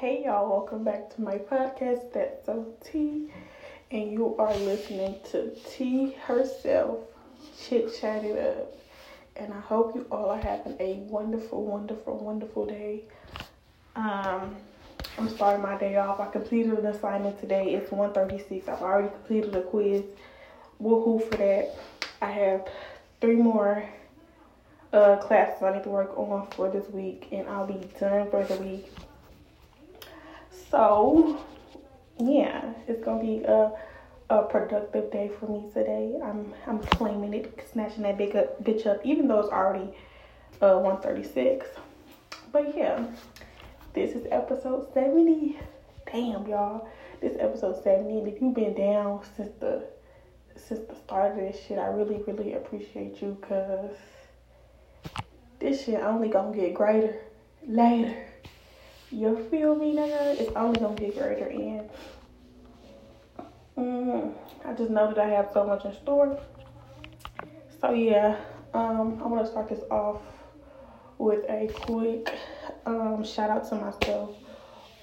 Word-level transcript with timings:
Hey 0.00 0.22
y'all, 0.24 0.48
welcome 0.48 0.82
back 0.82 1.14
to 1.14 1.20
my 1.20 1.36
podcast. 1.36 2.14
That's 2.14 2.46
so 2.46 2.72
T, 2.82 3.30
and 3.90 4.10
you 4.10 4.34
are 4.38 4.56
listening 4.56 5.16
to 5.30 5.50
T 5.56 6.12
herself 6.24 7.00
chit 7.60 7.94
chat 8.00 8.24
it 8.24 8.38
up. 8.38 8.78
And 9.36 9.52
I 9.52 9.60
hope 9.60 9.94
you 9.94 10.06
all 10.10 10.30
are 10.30 10.40
having 10.40 10.74
a 10.80 10.94
wonderful, 11.00 11.66
wonderful, 11.66 12.16
wonderful 12.16 12.64
day. 12.64 13.02
Um, 13.94 14.56
I'm 15.18 15.28
starting 15.28 15.60
my 15.60 15.76
day 15.76 15.96
off. 15.96 16.18
I 16.18 16.30
completed 16.30 16.78
an 16.78 16.86
assignment 16.86 17.38
today. 17.38 17.74
It's 17.74 17.90
1:36. 17.90 18.70
I've 18.70 18.80
already 18.80 19.08
completed 19.08 19.54
a 19.54 19.60
quiz. 19.60 20.02
Woohoo 20.82 21.22
for 21.28 21.36
that! 21.36 21.76
I 22.22 22.30
have 22.30 22.66
three 23.20 23.36
more 23.36 23.84
uh, 24.94 25.16
classes 25.16 25.62
I 25.62 25.74
need 25.74 25.84
to 25.84 25.90
work 25.90 26.16
on 26.16 26.46
for 26.52 26.70
this 26.70 26.88
week, 26.88 27.28
and 27.32 27.46
I'll 27.50 27.66
be 27.66 27.86
done 27.98 28.30
for 28.30 28.42
the 28.44 28.56
week. 28.56 28.90
So, 30.70 31.40
yeah, 32.18 32.72
it's 32.86 33.02
gonna 33.02 33.20
be 33.20 33.42
a, 33.42 33.72
a 34.30 34.42
productive 34.44 35.10
day 35.10 35.28
for 35.38 35.46
me 35.46 35.68
today. 35.72 36.14
I'm 36.22 36.54
I'm 36.66 36.78
claiming 36.78 37.34
it, 37.34 37.68
snatching 37.72 38.04
that 38.04 38.16
big 38.16 38.36
up, 38.36 38.62
bitch 38.62 38.86
up, 38.86 39.00
even 39.04 39.26
though 39.26 39.40
it's 39.40 39.50
already 39.50 39.92
uh 40.62 40.78
136. 40.78 41.66
But 42.52 42.76
yeah, 42.76 43.04
this 43.94 44.14
is 44.14 44.26
episode 44.30 44.92
70. 44.94 45.58
Damn, 46.06 46.46
y'all, 46.46 46.88
this 47.20 47.36
episode 47.40 47.82
70. 47.82 48.18
And 48.18 48.28
if 48.28 48.40
you've 48.40 48.54
been 48.54 48.74
down 48.74 49.22
since 49.36 49.50
the 49.58 49.82
since 50.56 50.86
the 50.88 50.94
start 50.94 51.32
of 51.32 51.38
this 51.38 51.60
shit, 51.66 51.78
I 51.78 51.86
really 51.86 52.22
really 52.28 52.54
appreciate 52.54 53.20
you, 53.20 53.36
cause 53.40 53.90
this 55.58 55.84
shit 55.84 56.00
only 56.00 56.28
gonna 56.28 56.56
get 56.56 56.74
greater 56.74 57.16
later. 57.66 58.29
You 59.12 59.44
feel 59.50 59.74
me, 59.74 59.96
nigga? 59.96 60.38
It's 60.38 60.54
only 60.54 60.78
gonna 60.78 60.94
get 60.94 61.18
greater, 61.18 61.46
and 61.46 61.90
mm, 63.76 64.32
I 64.64 64.72
just 64.74 64.90
know 64.90 65.08
that 65.12 65.18
I 65.18 65.28
have 65.30 65.50
so 65.52 65.66
much 65.66 65.84
in 65.84 65.92
store. 65.94 66.38
So 67.80 67.92
yeah, 67.92 68.36
um, 68.72 69.20
I 69.20 69.26
want 69.26 69.44
to 69.44 69.50
start 69.50 69.68
this 69.68 69.82
off 69.90 70.20
with 71.18 71.44
a 71.50 71.68
quick 71.80 72.32
um, 72.86 73.24
shout 73.24 73.50
out 73.50 73.68
to 73.70 73.74
myself 73.74 74.36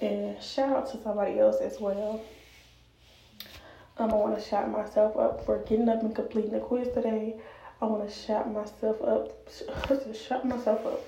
and 0.00 0.42
shout 0.42 0.74
out 0.74 0.90
to 0.92 1.02
somebody 1.02 1.38
else 1.38 1.60
as 1.60 1.78
well. 1.78 2.22
Um, 3.98 4.10
I 4.10 4.14
want 4.14 4.38
to 4.38 4.42
shout 4.42 4.70
myself 4.70 5.18
up 5.18 5.44
for 5.44 5.58
getting 5.64 5.88
up 5.90 6.02
and 6.02 6.14
completing 6.14 6.52
the 6.52 6.60
quiz 6.60 6.88
today. 6.94 7.36
I 7.82 7.84
want 7.84 8.08
to 8.08 8.14
shout 8.14 8.50
myself 8.50 9.02
up. 9.02 9.48
shout 10.14 10.46
myself 10.46 10.86
up. 10.86 11.00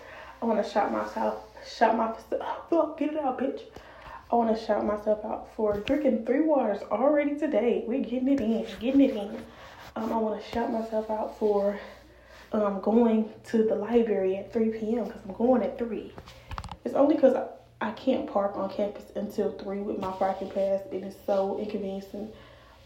I 0.42 0.44
want 0.44 0.62
to 0.62 0.70
shout 0.70 0.92
myself 0.92 1.49
shout 1.66 1.97
myself 1.97 2.25
oh, 2.72 2.94
get 2.98 3.11
it 3.12 3.19
out, 3.19 3.39
bitch. 3.39 3.62
I 4.30 4.36
want 4.36 4.56
to 4.56 4.64
shout 4.64 4.84
myself 4.84 5.25
out 5.25 5.48
for 5.56 5.78
drinking 5.80 6.25
three 6.25 6.41
waters 6.41 6.83
already 6.91 7.36
today. 7.36 7.84
We're 7.86 8.00
getting 8.05 8.28
it 8.28 8.41
in, 8.41 8.66
getting 8.78 9.00
it 9.00 9.16
in. 9.16 9.42
Um, 9.97 10.12
I 10.12 10.16
want 10.19 10.41
to 10.41 10.50
shout 10.50 10.72
myself 10.72 11.11
out 11.11 11.38
for 11.38 11.78
um 12.53 12.81
going 12.81 13.31
to 13.50 13.64
the 13.64 13.75
library 13.75 14.36
at 14.36 14.53
3 14.53 14.70
p.m. 14.70 15.05
because 15.05 15.20
I'm 15.27 15.34
going 15.34 15.62
at 15.62 15.78
3. 15.78 16.12
It's 16.84 16.94
only 16.94 17.16
because 17.16 17.34
I, 17.34 17.47
I 17.81 17.91
can't 17.92 18.31
park 18.31 18.56
on 18.56 18.70
campus 18.70 19.05
until 19.16 19.53
3 19.53 19.81
with 19.81 19.98
my 19.98 20.12
parking 20.12 20.50
pass. 20.50 20.81
It 20.92 21.03
is 21.03 21.14
so 21.27 21.58
inconveniencing. 21.58 22.31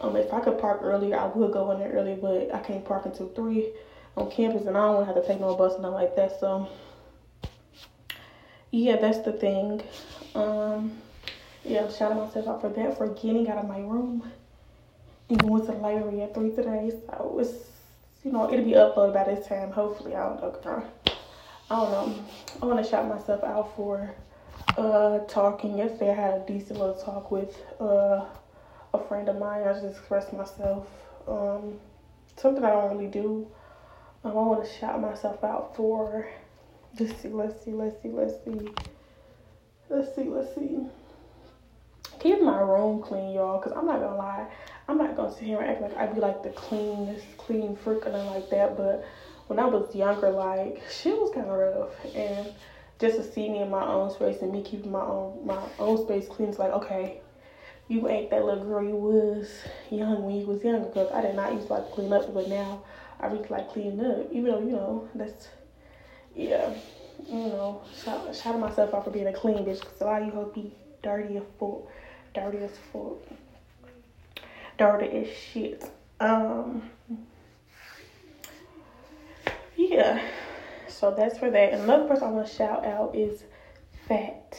Um, 0.01 0.15
if 0.15 0.33
I 0.33 0.39
could 0.41 0.59
park 0.59 0.81
earlier, 0.83 1.17
I 1.17 1.27
would 1.27 1.51
go 1.51 1.71
in 1.71 1.79
there 1.79 1.91
early, 1.91 2.15
but 2.15 2.53
I 2.53 2.59
can't 2.59 2.83
park 2.85 3.05
until 3.05 3.29
3 3.29 3.71
on 4.17 4.31
campus 4.31 4.65
and 4.65 4.77
I 4.77 4.81
don't 4.81 4.95
want 4.95 5.07
to 5.07 5.13
have 5.13 5.21
to 5.21 5.27
take 5.27 5.39
no 5.39 5.55
bus 5.55 5.73
or 5.73 5.81
nothing 5.81 5.93
like 5.93 6.15
that. 6.15 6.39
So, 6.39 6.67
yeah, 8.71 8.97
that's 8.97 9.19
the 9.19 9.33
thing. 9.33 9.83
Um, 10.33 10.97
yeah, 11.63 11.85
I'm 11.85 11.91
shouting 11.91 12.17
myself 12.17 12.47
out 12.47 12.61
for 12.61 12.69
that, 12.69 12.97
for 12.97 13.07
getting 13.07 13.49
out 13.49 13.57
of 13.57 13.67
my 13.67 13.79
room 13.79 14.31
and 15.29 15.39
going 15.39 15.65
to 15.65 15.71
the 15.71 15.77
library 15.77 16.21
at 16.21 16.35
3 16.35 16.51
today. 16.51 16.91
So 17.07 17.37
it's, 17.39 17.53
you 18.23 18.31
know, 18.31 18.51
it'll 18.51 18.65
be 18.65 18.71
uploaded 18.71 19.13
by 19.13 19.23
this 19.23 19.47
time, 19.47 19.71
hopefully. 19.71 20.15
I 20.15 20.23
don't 20.23 20.41
know. 20.41 20.83
I 21.69 21.75
don't 21.75 21.91
know. 21.91 22.23
I 22.61 22.65
want 22.65 22.83
to 22.83 22.89
shout 22.89 23.07
myself 23.07 23.43
out 23.43 23.75
for 23.75 24.13
uh, 24.77 25.19
talking. 25.27 25.77
Yesterday 25.77 26.11
I 26.11 26.15
had 26.15 26.33
a 26.35 26.45
decent 26.45 26.79
little 26.79 26.95
talk 26.95 27.31
with 27.31 27.57
uh, 27.81 28.25
a 28.93 29.07
friend 29.07 29.27
of 29.29 29.37
mine. 29.37 29.67
I 29.67 29.73
just 29.73 29.85
expressed 29.85 30.31
myself. 30.33 30.87
Um, 31.27 31.79
something 32.37 32.63
I 32.63 32.69
don't 32.69 32.95
really 32.95 33.09
do. 33.09 33.47
Um, 34.23 34.31
I 34.31 34.35
want 34.35 34.65
to 34.65 34.71
shout 34.71 35.01
myself 35.01 35.43
out 35.43 35.75
for 35.75 36.27
Let's 36.97 37.21
see, 37.21 37.27
let's 37.27 37.65
see, 37.65 37.71
let's 37.71 38.01
see, 38.01 38.09
let's 38.09 38.33
see. 38.45 38.69
Let's 39.89 40.15
see, 40.15 40.23
let's 40.23 40.55
see. 40.55 40.79
Keep 42.19 42.41
my 42.41 42.61
room 42.61 43.01
clean, 43.01 43.33
y'all, 43.33 43.59
because 43.59 43.73
I'm 43.77 43.85
not 43.85 43.99
gonna 43.99 44.15
lie. 44.15 44.47
I'm 44.87 44.97
not 44.97 45.17
gonna 45.17 45.33
sit 45.33 45.43
here 45.43 45.59
and 45.59 45.69
act 45.69 45.81
like 45.81 45.97
I'd 45.97 46.15
be 46.15 46.21
like 46.21 46.41
the 46.41 46.51
cleanest, 46.51 47.25
clean 47.37 47.75
freak 47.75 48.05
or 48.05 48.11
nothing 48.11 48.29
like 48.29 48.49
that. 48.51 48.77
But 48.77 49.05
when 49.47 49.59
I 49.59 49.65
was 49.65 49.93
younger, 49.93 50.29
like 50.29 50.83
shit 50.89 51.19
was 51.19 51.31
kind 51.33 51.47
of 51.47 51.57
rough, 51.57 52.15
and 52.15 52.53
just 52.99 53.17
to 53.17 53.23
see 53.23 53.49
me 53.49 53.61
in 53.61 53.69
my 53.69 53.85
own 53.85 54.09
space 54.09 54.41
and 54.41 54.53
me 54.53 54.63
keeping 54.63 54.91
my 54.91 55.01
own 55.01 55.45
my 55.45 55.61
own 55.79 55.97
space 56.05 56.29
clean, 56.29 56.47
it's 56.47 56.59
like 56.59 56.71
okay, 56.71 57.19
you 57.89 58.07
ain't 58.07 58.29
that 58.29 58.45
little 58.45 58.63
girl 58.63 58.81
you 58.81 58.95
was 58.95 59.49
young 59.91 60.23
when 60.23 60.35
you 60.35 60.47
was 60.47 60.63
younger. 60.63 60.87
Because 60.87 61.11
I 61.11 61.21
did 61.21 61.35
not 61.35 61.53
used 61.53 61.67
to 61.67 61.73
like 61.73 61.91
clean 61.91 62.13
up, 62.13 62.33
but 62.33 62.47
now 62.47 62.83
I 63.19 63.27
really 63.27 63.49
like 63.49 63.69
cleaning 63.69 63.99
up. 63.99 64.31
Even 64.31 64.45
though 64.45 64.59
you 64.59 64.71
know 64.71 65.09
that's 65.13 65.49
yeah, 66.35 66.73
you 67.27 67.35
know, 67.35 67.81
shout, 68.03 68.35
shout 68.35 68.59
myself 68.59 68.93
out 68.93 69.05
for 69.05 69.11
being 69.11 69.27
a 69.27 69.33
clean 69.33 69.59
bitch 69.59 69.79
because 69.79 70.01
a 70.01 70.05
lot 70.05 70.21
of 70.21 70.27
you 70.27 70.33
hoes 70.33 70.51
be 70.53 70.71
dirty 71.01 71.37
as 71.37 71.43
fuck, 71.59 71.87
dirty 72.33 72.57
as 72.59 72.71
fuck, 72.91 73.17
dirty 74.77 75.17
as 75.17 75.27
shit. 75.37 75.89
Um, 76.19 76.89
yeah, 79.75 80.21
so 80.87 81.13
that's 81.15 81.37
for 81.37 81.49
that. 81.49 81.73
Another 81.73 82.07
person 82.07 82.25
I 82.25 82.31
want 82.31 82.47
to 82.47 82.53
shout 82.53 82.85
out 82.85 83.15
is 83.15 83.43
Fat, 84.07 84.57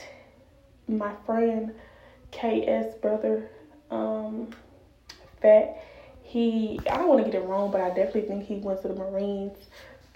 my 0.88 1.12
friend 1.24 1.74
KS 2.32 2.96
brother. 3.00 3.50
Um, 3.90 4.48
Fat, 5.40 5.76
he 6.22 6.80
I 6.90 6.96
don't 6.96 7.08
want 7.08 7.24
to 7.24 7.30
get 7.30 7.40
it 7.40 7.46
wrong, 7.46 7.70
but 7.70 7.80
I 7.80 7.88
definitely 7.88 8.22
think 8.22 8.44
he 8.44 8.56
went 8.56 8.82
to 8.82 8.88
the 8.88 8.94
Marines 8.94 9.56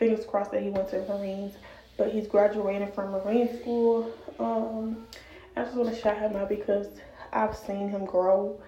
fingers 0.01 0.25
crossed 0.25 0.51
that 0.51 0.63
he 0.63 0.71
went 0.71 0.89
to 0.89 1.07
Marines. 1.07 1.55
But 1.97 2.11
he's 2.11 2.27
graduating 2.27 2.91
from 2.93 3.13
Marine 3.13 3.61
school. 3.61 4.11
Um, 4.41 5.07
I 5.55 5.63
just 5.63 5.77
want 5.77 5.95
to 5.95 6.01
shout 6.01 6.19
him 6.19 6.35
out 6.35 6.49
because 6.49 6.89
I've 7.33 7.55
seen 7.55 7.91
him 7.91 8.07
grow. 8.07 8.59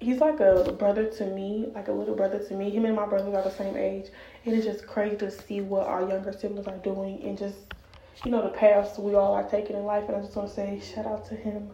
He's 0.00 0.18
like 0.18 0.40
a 0.40 0.74
brother 0.76 1.06
to 1.06 1.26
me, 1.26 1.68
like 1.74 1.88
a 1.88 1.92
little 1.92 2.16
brother 2.16 2.40
to 2.40 2.54
me. 2.54 2.68
Him 2.70 2.84
and 2.84 2.96
my 2.96 3.06
brother 3.06 3.34
are 3.34 3.44
the 3.44 3.52
same 3.52 3.76
age. 3.76 4.06
And 4.44 4.54
it's 4.54 4.66
just 4.66 4.86
crazy 4.86 5.16
to 5.18 5.30
see 5.30 5.60
what 5.60 5.86
our 5.86 6.06
younger 6.06 6.32
siblings 6.32 6.66
are 6.66 6.76
doing 6.78 7.22
and 7.22 7.38
just, 7.38 7.56
you 8.24 8.32
know, 8.32 8.42
the 8.42 8.48
paths 8.48 8.98
we 8.98 9.14
all 9.14 9.32
are 9.32 9.48
taking 9.48 9.76
in 9.76 9.84
life. 9.84 10.08
And 10.08 10.16
I 10.16 10.20
just 10.20 10.34
want 10.36 10.48
to 10.48 10.54
say 10.54 10.82
shout 10.94 11.06
out 11.06 11.26
to 11.28 11.36
him. 11.36 11.70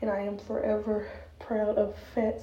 And 0.00 0.10
I 0.10 0.20
am 0.20 0.38
forever 0.38 1.06
proud 1.38 1.76
of 1.76 1.94
Fett 2.14 2.40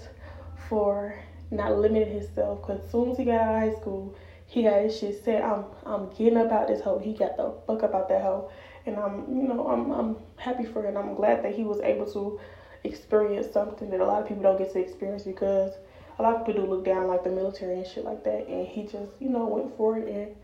for 0.70 1.18
not 1.50 1.78
limiting 1.78 2.20
himself. 2.20 2.62
Because 2.62 2.86
as 2.86 2.92
soon 2.92 3.10
as 3.10 3.18
he 3.18 3.26
got 3.26 3.42
out 3.42 3.64
of 3.64 3.74
high 3.74 3.82
school, 3.82 4.16
he 4.48 4.64
had 4.64 4.84
his 4.84 4.98
shit 4.98 5.24
said, 5.24 5.42
I'm 5.42 5.66
I'm 5.86 6.10
getting 6.10 6.38
about 6.38 6.70
this 6.70 6.82
hoe. 6.82 7.00
He 7.00 7.14
got 7.14 7.38
the 7.38 7.54
fuck 7.68 7.84
about 7.84 8.08
that 8.10 8.22
hoe. 8.22 8.50
And 8.86 8.98
I'm 8.98 9.26
you 9.30 9.44
know, 9.44 9.68
I'm 9.68 9.92
I'm 9.92 10.18
happy 10.38 10.66
for 10.66 10.86
him. 10.86 10.98
I'm 10.98 11.14
glad 11.16 11.44
that 11.44 11.54
he 11.54 11.64
was 11.64 11.80
able 11.82 12.12
to 12.14 12.40
experience 12.84 13.52
something 13.52 13.90
that 13.90 14.00
a 14.00 14.06
lot 14.06 14.22
of 14.22 14.28
people 14.28 14.44
don't 14.44 14.58
get 14.58 14.72
to 14.72 14.80
experience 14.80 15.24
because 15.24 15.74
a 16.18 16.24
lot 16.24 16.36
of 16.36 16.46
people 16.46 16.64
do 16.64 16.70
look 16.70 16.86
down 16.86 17.08
like 17.08 17.24
the 17.24 17.30
military 17.30 17.76
and 17.76 17.86
shit 17.86 18.06
like 18.06 18.24
that 18.24 18.48
and 18.48 18.68
he 18.68 18.84
just, 18.84 19.12
you 19.20 19.30
know, 19.30 19.46
went 19.46 19.76
for 19.76 19.98
it 19.98 20.08
and 20.08 20.36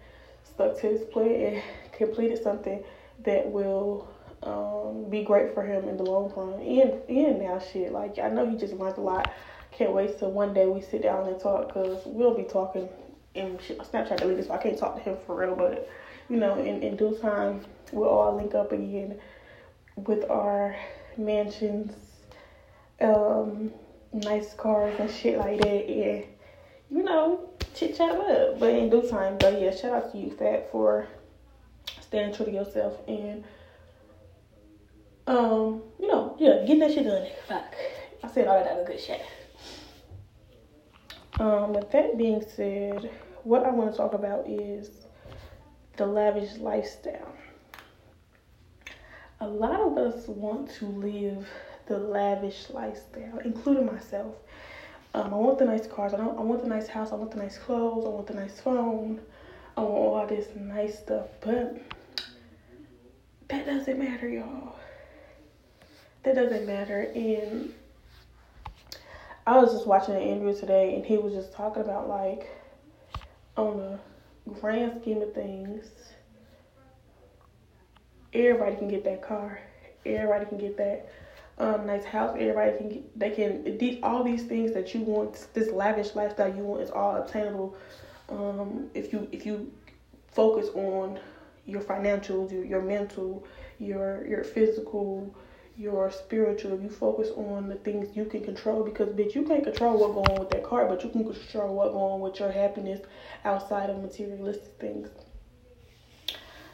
stuck 0.43 0.79
to 0.81 0.87
his 0.87 1.03
plan 1.05 1.31
and 1.31 1.63
completed 1.93 2.43
something 2.43 2.83
that 3.23 3.49
will 3.49 4.07
um, 4.43 5.09
be 5.09 5.23
great 5.23 5.53
for 5.53 5.63
him 5.63 5.87
in 5.87 5.95
the 5.95 6.03
long 6.03 6.31
run. 6.35 6.61
And 6.61 7.01
and 7.09 7.41
now 7.41 7.59
shit, 7.59 7.93
like 7.93 8.19
I 8.19 8.29
know 8.29 8.49
he 8.49 8.57
just 8.57 8.73
learned 8.73 8.97
a 8.97 9.01
lot. 9.01 9.31
Can't 9.71 9.93
wait 9.93 10.19
till 10.19 10.31
one 10.31 10.53
day 10.53 10.67
we 10.67 10.81
sit 10.81 11.01
down 11.01 11.27
and 11.27 11.39
talk 11.39 11.69
because 11.69 12.03
we'll 12.05 12.35
be 12.35 12.43
talking 12.43 12.89
and 13.35 13.59
Snapchat 13.59 14.17
deleted, 14.17 14.45
so 14.45 14.53
I 14.53 14.57
can't 14.57 14.77
talk 14.77 14.95
to 14.95 15.01
him 15.01 15.17
for 15.25 15.35
real. 15.35 15.55
But 15.55 15.89
you 16.29 16.37
know, 16.37 16.59
in, 16.59 16.81
in 16.83 16.95
due 16.95 17.17
time, 17.17 17.65
we'll 17.91 18.09
all 18.09 18.35
link 18.35 18.55
up 18.55 18.71
again 18.71 19.19
with 19.95 20.29
our 20.29 20.75
mansions, 21.17 21.93
um, 23.01 23.71
nice 24.11 24.53
cars 24.53 24.95
and 24.99 25.09
shit 25.11 25.37
like 25.37 25.59
that, 25.61 25.89
and 25.89 26.25
you 26.89 27.03
know, 27.03 27.49
chit 27.73 27.97
chat 27.97 28.11
up. 28.11 28.59
But 28.59 28.71
in 28.71 28.89
due 28.89 29.07
time, 29.09 29.37
but 29.39 29.59
yeah, 29.59 29.75
shout 29.75 29.93
out 29.93 30.11
to 30.11 30.17
you, 30.17 30.31
Fat, 30.31 30.71
for 30.71 31.07
staying 32.01 32.33
true 32.33 32.45
to 32.45 32.51
yourself 32.51 32.99
and 33.07 33.43
um, 35.25 35.81
you 35.99 36.07
know, 36.07 36.35
yeah, 36.39 36.59
getting 36.61 36.79
that 36.79 36.93
shit 36.93 37.05
done. 37.05 37.27
Fuck, 37.47 37.73
I 38.23 38.27
said 38.27 38.47
all 38.47 38.63
that 38.63 38.85
good 38.85 38.99
shit. 38.99 39.21
Um, 41.43 41.73
with 41.73 41.91
that 41.91 42.17
being 42.17 42.41
said, 42.55 43.11
what 43.43 43.65
I 43.65 43.69
want 43.69 43.91
to 43.91 43.97
talk 43.97 44.13
about 44.13 44.47
is 44.47 44.89
the 45.97 46.05
lavish 46.05 46.55
lifestyle. 46.55 47.35
A 49.41 49.47
lot 49.47 49.81
of 49.81 49.97
us 49.97 50.25
want 50.29 50.71
to 50.75 50.85
live 50.85 51.45
the 51.87 51.97
lavish 51.97 52.69
lifestyle, 52.69 53.39
including 53.43 53.87
myself. 53.87 54.35
Um, 55.13 55.33
I 55.33 55.37
want 55.37 55.59
the 55.59 55.65
nice 55.65 55.85
cars. 55.85 56.13
I 56.13 56.17
don't. 56.17 56.39
I 56.39 56.41
want 56.41 56.61
the 56.61 56.69
nice 56.69 56.87
house. 56.87 57.11
I 57.11 57.15
want 57.15 57.31
the 57.31 57.39
nice 57.39 57.57
clothes. 57.57 58.05
I 58.05 58.07
want 58.07 58.27
the 58.27 58.35
nice 58.35 58.61
phone. 58.61 59.19
I 59.75 59.81
want 59.81 59.93
all 59.93 60.25
this 60.25 60.47
nice 60.55 60.97
stuff. 60.97 61.27
But 61.41 61.77
that 63.49 63.65
doesn't 63.65 63.99
matter, 63.99 64.29
y'all. 64.29 64.77
That 66.23 66.35
doesn't 66.35 66.65
matter. 66.65 67.11
And 67.13 67.73
I 69.45 69.57
was 69.57 69.73
just 69.73 69.85
watching 69.87 70.15
an 70.15 70.21
interview 70.21 70.57
today, 70.57 70.95
and 70.95 71.05
he 71.05 71.17
was 71.17 71.33
just 71.33 71.51
talking 71.51 71.81
about 71.81 72.07
like 72.07 72.49
on 73.57 73.77
the 73.77 73.99
grand 74.59 75.01
scheme 75.01 75.21
of 75.21 75.33
things, 75.33 75.85
everybody 78.33 78.75
can 78.75 78.87
get 78.87 79.03
that 79.03 79.21
car. 79.21 79.59
Everybody 80.05 80.45
can 80.45 80.57
get 80.57 80.77
that 80.77 81.09
um, 81.57 81.85
nice 81.85 82.05
house. 82.05 82.35
Everybody 82.39 82.77
can 82.77 82.89
get, 82.89 83.19
they 83.19 83.29
can 83.31 83.77
these 83.77 83.99
all 84.03 84.23
these 84.23 84.43
things 84.43 84.73
that 84.73 84.93
you 84.93 85.01
want. 85.01 85.47
This 85.53 85.71
lavish 85.71 86.15
lifestyle 86.15 86.53
you 86.53 86.63
want 86.63 86.81
is 86.81 86.89
all 86.91 87.15
obtainable 87.15 87.75
um, 88.29 88.89
if 88.93 89.13
you 89.13 89.27
if 89.31 89.45
you 89.45 89.71
focus 90.31 90.69
on 90.73 91.19
your 91.65 91.81
financials, 91.81 92.51
your, 92.51 92.65
your 92.65 92.81
mental, 92.81 93.45
your 93.79 94.25
your 94.27 94.43
physical, 94.43 95.33
your 95.77 96.11
spiritual. 96.11 96.79
You 96.79 96.89
focus 96.89 97.29
on 97.35 97.69
the 97.69 97.75
things 97.75 98.15
you 98.15 98.25
can 98.25 98.43
control, 98.43 98.83
because 98.83 99.09
bitch, 99.09 99.35
you 99.35 99.43
can't 99.43 99.63
control 99.63 99.97
what 99.97 100.13
going 100.13 100.31
on 100.31 100.39
with 100.39 100.49
that 100.51 100.63
car, 100.63 100.87
but 100.87 101.03
you 101.03 101.09
can 101.09 101.23
control 101.23 101.75
what 101.75 101.91
going 101.91 102.13
on 102.13 102.19
with 102.21 102.39
your 102.39 102.51
happiness 102.51 103.01
outside 103.43 103.89
of 103.89 104.01
materialistic 104.01 104.73
things. 104.79 105.09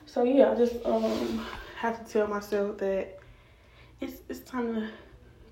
So 0.06 0.24
yeah, 0.24 0.52
I 0.52 0.56
just 0.56 0.86
um 0.86 1.46
have 1.78 2.04
to 2.06 2.12
tell 2.12 2.28
myself 2.28 2.78
that 2.80 3.20
it's 4.02 4.22
it's 4.28 4.40
time 4.40 4.76
to 4.76 4.90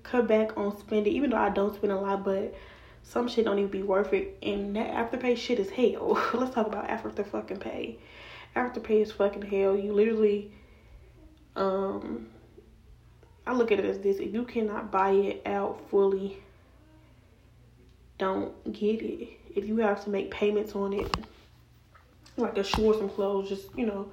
cut 0.02 0.26
back 0.26 0.56
on 0.56 0.76
spending, 0.78 1.14
even 1.14 1.30
though 1.30 1.36
I 1.36 1.50
don't 1.50 1.74
spend 1.74 1.92
a 1.92 1.96
lot, 1.96 2.24
but 2.24 2.54
some 3.02 3.28
shit 3.28 3.44
don't 3.44 3.58
even 3.58 3.70
be 3.70 3.82
worth 3.82 4.12
it. 4.12 4.36
And 4.42 4.76
that 4.76 4.90
afterpay 4.90 5.36
shit 5.36 5.58
is 5.58 5.70
hell. 5.70 6.20
Let's 6.34 6.54
talk 6.54 6.66
about 6.66 6.90
after 6.90 7.24
fucking 7.24 7.58
pay. 7.58 7.98
Afterpay 8.56 9.02
is 9.02 9.12
fucking 9.12 9.42
hell. 9.42 9.76
You 9.76 9.92
literally, 9.92 10.52
um, 11.56 12.28
I 13.48 13.52
look 13.54 13.72
at 13.72 13.78
it 13.78 13.86
as 13.86 13.98
this: 14.00 14.18
if 14.18 14.34
you 14.34 14.44
cannot 14.44 14.92
buy 14.92 15.10
it 15.10 15.42
out 15.46 15.80
fully, 15.90 16.36
don't 18.18 18.52
get 18.70 19.00
it. 19.00 19.28
If 19.56 19.66
you 19.66 19.78
have 19.78 20.04
to 20.04 20.10
make 20.10 20.30
payments 20.30 20.74
on 20.74 20.92
it, 20.92 21.10
like 22.36 22.58
a 22.58 22.62
shoe 22.62 22.84
or 22.84 22.94
some 22.94 23.08
clothes, 23.08 23.48
just 23.48 23.74
you 23.74 23.86
know, 23.86 24.12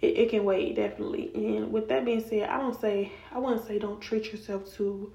it, 0.00 0.18
it 0.18 0.30
can 0.30 0.44
wait 0.44 0.74
definitely. 0.74 1.30
And 1.34 1.72
with 1.72 1.88
that 1.90 2.04
being 2.04 2.20
said, 2.20 2.48
I 2.48 2.58
don't 2.58 2.78
say 2.78 3.12
I 3.30 3.38
wouldn't 3.38 3.64
say 3.64 3.78
don't 3.78 4.00
treat 4.00 4.32
yourself 4.32 4.74
to 4.74 5.12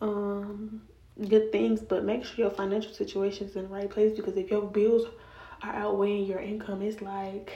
um 0.00 0.82
good 1.28 1.50
things, 1.50 1.82
but 1.82 2.04
make 2.04 2.24
sure 2.24 2.44
your 2.44 2.50
financial 2.50 2.92
situation 2.92 3.48
is 3.48 3.56
in 3.56 3.62
the 3.62 3.68
right 3.68 3.90
place 3.90 4.16
because 4.16 4.36
if 4.36 4.50
your 4.52 4.62
bills 4.62 5.06
are 5.62 5.74
outweighing 5.74 6.26
your 6.26 6.38
income, 6.38 6.80
it's 6.80 7.02
like 7.02 7.52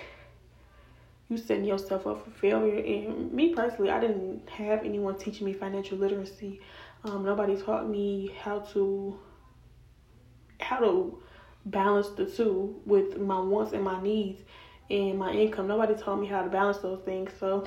you 1.29 1.39
setting 1.39 1.65
yourself 1.65 2.07
up 2.07 2.25
for 2.25 2.31
failure. 2.31 2.79
And 2.79 3.33
me 3.33 3.55
personally, 3.55 3.91
I 3.91 4.01
didn't 4.01 4.49
have 4.49 4.85
anyone 4.85 5.17
teaching 5.19 5.47
me 5.47 5.53
financial 5.53 5.99
literacy. 5.99 6.61
Um, 7.05 7.25
nobody 7.25 7.57
taught 7.57 7.89
me 7.89 8.35
how 8.41 8.61
to 8.73 9.19
how 10.61 10.79
to 10.79 11.19
balance 11.67 12.09
the 12.11 12.27
two 12.27 12.81
with 12.87 13.19
my 13.19 13.39
wants 13.39 13.73
and 13.73 13.83
my 13.83 14.01
needs 14.03 14.43
and 14.91 15.19
my 15.19 15.33
income. 15.33 15.67
Nobody 15.67 15.95
taught 15.95 16.17
me 16.17 16.27
how 16.27 16.43
to 16.43 16.49
balance 16.49 16.79
those 16.79 17.01
things. 17.05 17.31
So 17.39 17.67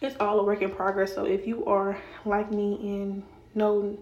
it's 0.00 0.16
all 0.20 0.40
a 0.40 0.44
work 0.44 0.62
in 0.62 0.70
progress. 0.70 1.14
So 1.14 1.24
if 1.24 1.46
you 1.46 1.64
are 1.64 1.96
like 2.24 2.50
me 2.50 2.78
and 2.82 3.22
know 3.54 3.98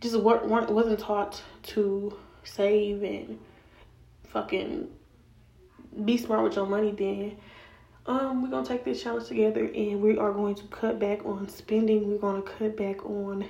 just 0.00 0.16
weren't 0.16 0.70
wasn't 0.70 0.98
taught 0.98 1.42
to 1.62 2.16
save 2.44 3.02
and 3.02 3.38
fucking 4.28 4.88
be 6.04 6.16
smart 6.16 6.44
with 6.44 6.56
your 6.56 6.66
money, 6.66 6.92
then 6.92 7.36
um, 8.06 8.42
we're 8.42 8.48
gonna 8.48 8.66
take 8.66 8.84
this 8.84 9.02
challenge 9.02 9.28
together 9.28 9.64
and 9.64 10.00
we 10.00 10.18
are 10.18 10.32
going 10.32 10.54
to 10.56 10.64
cut 10.64 10.98
back 10.98 11.24
on 11.24 11.48
spending. 11.48 12.10
We're 12.10 12.18
gonna 12.18 12.42
cut 12.42 12.76
back 12.76 13.04
on 13.04 13.46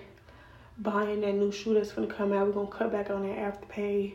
buying 0.79 1.21
that 1.21 1.35
new 1.35 1.53
shoe 1.53 1.75
that's 1.75 1.93
gonna 1.93 2.07
come 2.07 2.33
out. 2.33 2.47
We're 2.47 2.53
gonna 2.53 2.69
cut 2.69 2.93
back 2.93 3.11
on 3.11 3.23
that 3.23 3.37
afterpay. 3.37 4.15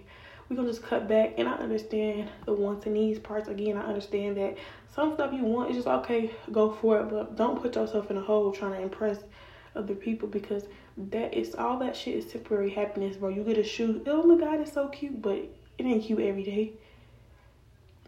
We're 0.50 0.56
gonna 0.56 0.70
just 0.70 0.84
cut 0.84 1.08
back 1.08 1.36
and 1.38 1.48
I 1.48 1.54
understand 1.54 2.30
the 2.46 2.54
wants 2.54 2.86
and 2.86 2.96
needs 2.96 3.20
parts. 3.20 3.48
Again, 3.48 3.78
I 3.78 3.86
understand 3.86 4.38
that 4.38 4.58
some 4.94 5.14
stuff 5.14 5.34
you 5.34 5.44
want 5.44 5.72
is 5.72 5.78
just 5.78 5.88
okay, 5.88 6.32
go 6.52 6.72
for 6.72 7.00
it, 7.00 7.10
but 7.10 7.36
don't 7.36 7.62
put 7.62 7.76
yourself 7.76 8.12
in 8.12 8.18
a 8.18 8.22
hole 8.22 8.52
trying 8.52 8.74
to 8.74 8.82
impress 8.82 9.20
other 9.76 9.96
people 9.96 10.28
because 10.28 10.66
that 10.98 11.34
is 11.34 11.56
all 11.56 11.80
that 11.80 11.96
shit 11.96 12.16
is 12.16 12.32
temporary 12.32 12.70
happiness, 12.70 13.18
bro. 13.18 13.30
You 13.30 13.44
get 13.44 13.58
a 13.58 13.64
shoe, 13.64 14.02
oh 14.08 14.24
my 14.24 14.38
god, 14.38 14.62
it's 14.62 14.74
so 14.74 14.88
cute, 14.88 15.22
but 15.22 15.38
it 15.38 15.50
ain't 15.80 16.04
cute 16.04 16.20
every 16.20 16.44
day. 16.44 16.74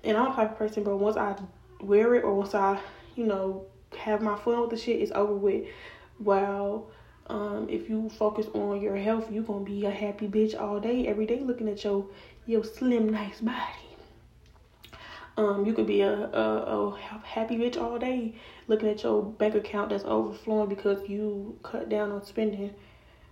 And 0.04 0.18
I'm 0.18 0.30
the 0.30 0.36
type 0.36 0.52
of 0.52 0.58
person, 0.58 0.84
bro. 0.84 0.96
Once 0.96 1.18
I 1.18 1.36
wear 1.82 2.16
it 2.16 2.24
or 2.24 2.34
once 2.34 2.54
I, 2.54 2.80
you 3.16 3.26
know, 3.26 3.66
have 3.98 4.22
my 4.22 4.38
fun 4.38 4.62
with 4.62 4.70
the 4.70 4.78
shit, 4.78 5.02
it's 5.02 5.12
over 5.12 5.34
with. 5.34 5.66
While 6.18 6.90
um, 7.28 7.68
if 7.70 7.90
you 7.90 8.10
focus 8.10 8.48
on 8.54 8.82
your 8.82 8.96
health, 8.96 9.32
you're 9.32 9.44
gonna 9.44 9.66
be 9.66 9.86
a 9.86 9.92
happy 9.92 10.28
bitch 10.28 10.60
all 10.60 10.80
day, 10.80 11.08
every 11.08 11.26
day, 11.26 11.40
looking 11.40 11.70
at 11.70 11.84
your 11.84 12.08
your 12.46 12.64
slim, 12.64 13.10
nice 13.10 13.42
body. 13.42 13.88
Um, 15.38 15.68
you 15.68 15.74
could 15.74 15.86
be 15.86 16.02
a, 16.02 16.12
a, 16.12 16.92
a 16.92 16.98
happy 17.24 17.58
bitch 17.58 17.80
all 17.80 18.00
day, 18.00 18.34
looking 18.68 18.90
at 18.90 19.04
your 19.04 19.24
bank 19.24 19.54
account 19.54 19.90
that's 19.90 20.04
overflowing 20.04 20.68
because 20.68 21.08
you 21.08 21.60
cut 21.62 21.90
down 21.90 22.12
on 22.12 22.26
spending 22.26 22.74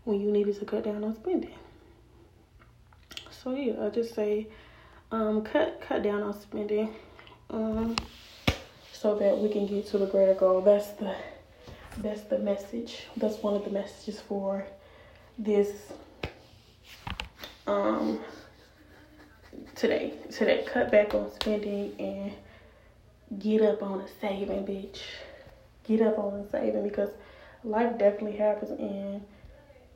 when 0.03 0.21
you 0.21 0.31
needed 0.31 0.59
to 0.59 0.65
cut 0.65 0.83
down 0.83 1.03
on 1.03 1.15
spending. 1.15 1.55
So 3.31 3.55
yeah, 3.55 3.83
I 3.83 3.89
just 3.89 4.13
say, 4.13 4.47
um, 5.15 5.43
cut 5.43 5.81
cut 5.81 6.03
down 6.03 6.21
on 6.21 6.39
spending, 6.39 6.93
um, 7.49 7.95
so 8.91 9.15
that 9.15 9.37
we 9.37 9.49
can 9.49 9.65
get 9.65 9.87
to 9.87 9.97
the 9.97 10.05
greater 10.05 10.33
goal. 10.33 10.61
That's 10.61 10.89
the 10.89 11.15
that's 11.99 12.21
the 12.23 12.39
message. 12.39 13.03
That's 13.15 13.41
one 13.41 13.55
of 13.55 13.63
the 13.63 13.71
messages 13.71 14.19
for 14.19 14.65
this 15.37 15.93
um 17.65 18.19
today. 19.75 20.13
Today, 20.29 20.65
cut 20.67 20.91
back 20.91 21.13
on 21.13 21.31
spending 21.31 21.93
and 21.97 23.39
get 23.39 23.61
up 23.61 23.81
on 23.81 24.01
a 24.01 24.07
saving, 24.19 24.65
bitch. 24.65 24.99
Get 25.87 26.01
up 26.01 26.19
on 26.19 26.41
a 26.41 26.49
saving 26.49 26.83
because 26.83 27.09
life 27.63 27.97
definitely 27.97 28.37
happens 28.37 28.71
and 28.79 29.21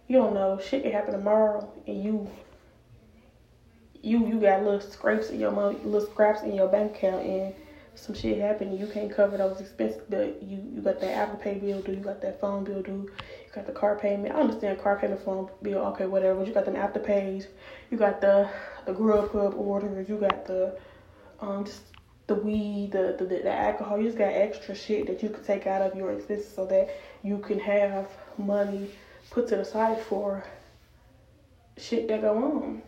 you 0.07 0.17
don't 0.17 0.33
know 0.33 0.59
shit 0.59 0.81
can 0.81 0.91
happen 0.91 1.13
tomorrow 1.13 1.71
and 1.85 2.03
you 2.03 2.29
you 4.01 4.25
you 4.27 4.39
got 4.39 4.63
little 4.63 4.81
scrapes 4.81 5.29
in 5.29 5.39
your 5.39 5.51
money, 5.51 5.77
little 5.83 6.09
scraps 6.09 6.41
in 6.43 6.53
your 6.53 6.67
bank 6.67 6.95
account 6.95 7.25
and 7.25 7.53
some 7.95 8.15
shit 8.15 8.39
happened 8.39 8.79
you 8.79 8.87
can't 8.87 9.13
cover 9.13 9.35
those 9.37 9.59
expenses 9.59 10.01
but 10.09 10.41
you 10.41 10.63
you 10.73 10.81
got 10.81 10.99
that 11.01 11.11
Apple 11.11 11.37
Pay 11.37 11.55
bill 11.55 11.81
due, 11.81 11.93
you 11.93 11.99
got 11.99 12.21
that 12.21 12.39
phone 12.39 12.63
bill 12.63 12.81
due, 12.81 13.09
you 13.09 13.53
got 13.53 13.65
the 13.65 13.73
car 13.73 13.97
payment. 13.97 14.33
I 14.33 14.39
understand 14.39 14.81
car 14.81 14.97
payment, 14.97 15.23
phone 15.23 15.49
bill, 15.61 15.79
okay, 15.87 16.05
whatever. 16.05 16.43
You 16.43 16.53
got 16.53 16.65
them 16.65 16.75
Afterpays, 16.75 17.47
you 17.91 17.97
got 17.97 18.21
the 18.21 18.49
the 18.85 18.93
Grubhub 18.93 19.57
orders, 19.57 20.07
you 20.07 20.17
got 20.17 20.45
the 20.45 20.77
um 21.41 21.65
just 21.65 21.81
the 22.27 22.35
weed, 22.35 22.91
the, 22.91 23.15
the 23.17 23.25
the 23.25 23.51
alcohol. 23.51 23.97
You 23.97 24.05
just 24.05 24.17
got 24.17 24.31
extra 24.31 24.75
shit 24.75 25.07
that 25.07 25.21
you 25.21 25.29
can 25.29 25.43
take 25.43 25.67
out 25.67 25.81
of 25.81 25.97
your 25.97 26.11
expenses 26.11 26.53
so 26.53 26.65
that 26.67 26.95
you 27.23 27.39
can 27.39 27.59
have 27.59 28.07
money 28.37 28.91
put 29.31 29.47
to 29.49 29.57
the 29.57 29.65
side 29.65 30.01
for 30.01 30.43
shit 31.77 32.07
that 32.07 32.21
go 32.21 32.37
on, 32.37 32.81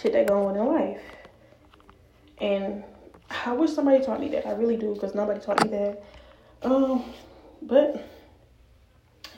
shit 0.00 0.12
that 0.12 0.26
go 0.26 0.46
on 0.46 0.56
in 0.56 0.66
life. 0.66 1.02
And 2.38 2.84
I 3.44 3.52
wish 3.52 3.72
somebody 3.72 4.04
taught 4.04 4.20
me 4.20 4.28
that. 4.30 4.46
I 4.46 4.52
really 4.52 4.76
do 4.76 4.94
because 4.94 5.14
nobody 5.14 5.40
taught 5.40 5.62
me 5.64 5.70
that. 5.70 6.02
Um, 6.62 7.04
but 7.62 8.06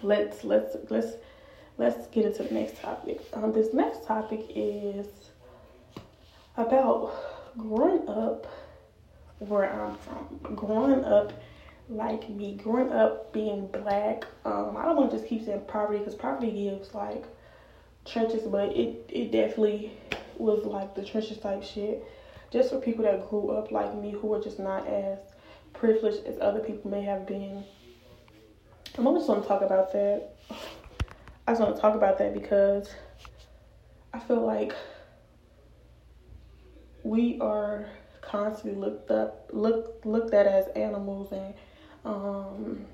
let's 0.02 0.44
let's 0.44 0.76
let's 0.90 1.14
let's 1.78 2.06
get 2.08 2.24
into 2.24 2.42
the 2.42 2.54
next 2.54 2.80
topic. 2.80 3.20
Um, 3.32 3.52
this 3.52 3.72
next 3.72 4.04
topic 4.04 4.46
is 4.54 5.06
about 6.56 7.12
growing 7.56 8.08
up 8.08 8.46
where 9.38 9.70
I'm 9.70 9.96
from. 9.96 10.56
Growing 10.56 11.04
up 11.04 11.32
like 11.88 12.28
me, 12.28 12.54
growing 12.54 12.92
up 12.92 13.32
being 13.32 13.66
black. 13.68 14.24
Um, 14.44 14.76
I 14.76 14.84
don't 14.84 14.96
want 14.96 15.10
to 15.10 15.18
just 15.18 15.28
keep 15.28 15.44
saying 15.44 15.62
poverty 15.68 15.98
because 15.98 16.14
poverty 16.14 16.50
gives 16.50 16.94
like 16.94 17.24
trenches, 18.04 18.42
but 18.42 18.70
it 18.76 19.08
it 19.08 19.32
definitely 19.32 19.92
was 20.38 20.64
like 20.64 20.94
the 20.94 21.04
trenches 21.04 21.38
type 21.38 21.62
shit. 21.62 22.04
Just 22.50 22.70
for 22.70 22.80
people 22.80 23.04
that 23.04 23.28
grew 23.28 23.50
up 23.50 23.70
like 23.72 23.94
me 23.94 24.12
who 24.12 24.32
are 24.34 24.42
just 24.42 24.58
not 24.58 24.86
as 24.86 25.18
privileged 25.72 26.24
as 26.26 26.38
other 26.40 26.60
people 26.60 26.90
may 26.90 27.02
have 27.02 27.26
been. 27.26 27.64
I'm 28.96 29.04
just 29.04 29.28
want 29.28 29.42
to 29.42 29.48
talk 29.48 29.62
about 29.62 29.92
that. 29.92 30.36
I 31.46 31.52
just 31.52 31.60
want 31.60 31.74
to 31.74 31.80
talk 31.80 31.94
about 31.94 32.18
that 32.18 32.34
because 32.34 32.88
I 34.12 34.18
feel 34.18 34.44
like 34.44 34.74
we 37.02 37.38
are 37.40 37.86
constantly 38.22 38.80
looked 38.80 39.10
up, 39.10 39.50
look 39.52 40.00
looked 40.04 40.34
at 40.34 40.46
as 40.46 40.66
animals, 40.68 41.32
and 41.32 41.54
um, 42.04 42.86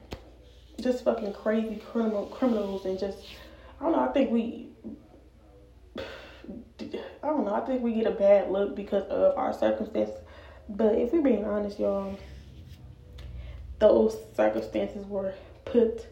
just 0.81 1.05
fucking 1.05 1.33
crazy 1.33 1.77
criminal 1.77 2.27
criminals 2.27 2.85
and 2.85 2.99
just 2.99 3.19
I 3.81 3.85
don't 3.85 3.93
know. 3.93 4.01
I 4.01 4.09
think 4.09 4.31
we 4.31 4.72
I 6.81 7.27
don't 7.27 7.45
know. 7.45 7.55
I 7.55 7.61
think 7.61 7.83
we 7.83 7.95
get 7.95 8.07
a 8.07 8.13
bad 8.13 8.51
look 8.51 8.75
because 8.75 9.05
of 9.05 9.37
our 9.37 9.53
circumstances. 9.53 10.17
But 10.69 10.95
if 10.97 11.13
we're 11.13 11.23
being 11.23 11.45
honest, 11.45 11.79
y'all, 11.79 12.19
those 13.79 14.17
circumstances 14.37 15.07
were 15.07 15.35
put 15.65 16.07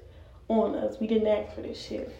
on 0.49 0.75
us. 0.75 0.99
We 1.01 1.07
didn't 1.07 1.29
ask 1.29 1.55
for 1.55 1.63
this 1.63 1.81
shit. 1.81 2.15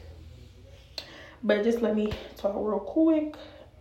But 1.43 1.65
just 1.65 1.81
let 1.81 1.97
me 1.97 2.13
talk 2.37 2.55
real 2.57 2.81
quick. 2.81 3.35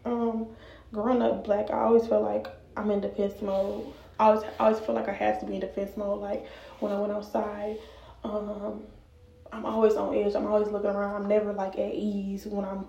Um, 0.05 0.47
growing 0.93 1.21
up 1.21 1.43
black, 1.43 1.69
I 1.71 1.79
always 1.81 2.07
felt 2.07 2.23
like 2.23 2.47
I'm 2.77 2.89
in 2.91 3.01
defense 3.01 3.41
mode. 3.41 3.93
I 4.19 4.27
always, 4.27 4.43
I 4.59 4.65
always 4.65 4.79
feel 4.79 4.95
like 4.95 5.09
I 5.09 5.13
have 5.13 5.39
to 5.41 5.45
be 5.45 5.55
in 5.55 5.59
defense 5.61 5.95
mode. 5.97 6.21
Like 6.21 6.45
when 6.79 6.91
I 6.91 6.99
went 6.99 7.13
outside, 7.13 7.77
um, 8.23 8.83
I'm 9.51 9.65
always 9.65 9.95
on 9.95 10.15
edge. 10.15 10.35
I'm 10.35 10.47
always 10.47 10.69
looking 10.69 10.89
around. 10.91 11.23
I'm 11.23 11.27
never 11.27 11.53
like 11.53 11.77
at 11.77 11.93
ease 11.93 12.45
when 12.45 12.65
I'm 12.65 12.85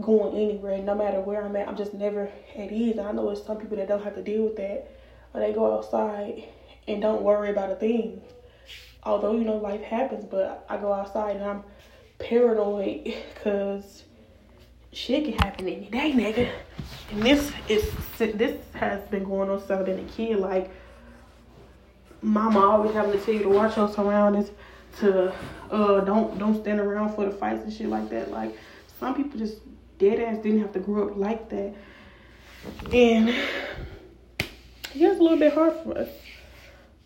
going 0.00 0.36
anywhere. 0.36 0.78
No 0.78 0.94
matter 0.94 1.20
where 1.20 1.44
I'm 1.44 1.56
at, 1.56 1.68
I'm 1.68 1.76
just 1.76 1.94
never 1.94 2.30
at 2.56 2.72
ease. 2.72 2.98
I 2.98 3.12
know 3.12 3.26
there's 3.26 3.44
some 3.44 3.58
people 3.58 3.76
that 3.78 3.88
don't 3.88 4.02
have 4.04 4.14
to 4.14 4.22
deal 4.22 4.44
with 4.44 4.56
that, 4.56 4.90
or 5.32 5.40
they 5.40 5.52
go 5.52 5.76
outside 5.76 6.44
and 6.86 7.00
don't 7.00 7.22
worry 7.22 7.50
about 7.50 7.70
a 7.70 7.76
thing. 7.76 8.20
Although 9.02 9.32
you 9.32 9.44
know 9.44 9.56
life 9.56 9.82
happens, 9.82 10.24
but 10.24 10.66
I 10.68 10.76
go 10.76 10.92
outside 10.92 11.36
and 11.36 11.44
I'm 11.44 11.62
paranoid 12.18 13.14
because 13.34 14.04
shit 14.92 15.24
can 15.24 15.34
happen 15.34 15.68
any 15.68 15.88
day, 15.88 16.12
nigga. 16.12 16.50
And 17.12 17.22
this 17.22 17.52
is 17.68 17.92
this 18.18 18.58
has 18.74 19.06
been 19.08 19.24
going 19.24 19.48
on 19.48 19.60
since 19.60 19.70
I've 19.70 19.86
been 19.86 20.00
a 20.00 20.10
kid. 20.10 20.38
Like, 20.38 20.70
mama 22.20 22.58
always 22.60 22.92
having 22.92 23.12
to 23.12 23.18
tell 23.18 23.34
you 23.34 23.44
to 23.44 23.48
watch 23.48 23.76
your 23.76 23.88
surroundings, 23.88 24.50
to 24.98 25.32
uh 25.70 26.00
don't 26.00 26.38
don't 26.38 26.60
stand 26.60 26.80
around 26.80 27.14
for 27.14 27.26
the 27.26 27.30
fights 27.30 27.62
and 27.62 27.72
shit 27.72 27.88
like 27.88 28.10
that. 28.10 28.30
Like, 28.30 28.56
some 28.98 29.14
people 29.14 29.38
just 29.38 29.58
dead 29.98 30.20
ass 30.20 30.42
didn't 30.42 30.60
have 30.60 30.72
to 30.72 30.80
grow 30.80 31.08
up 31.08 31.16
like 31.16 31.48
that, 31.50 31.74
and 32.92 33.28
yeah, 34.94 35.10
it's 35.10 35.20
a 35.20 35.22
little 35.22 35.38
bit 35.38 35.52
hard 35.52 35.74
for 35.82 35.98
us. 35.98 36.08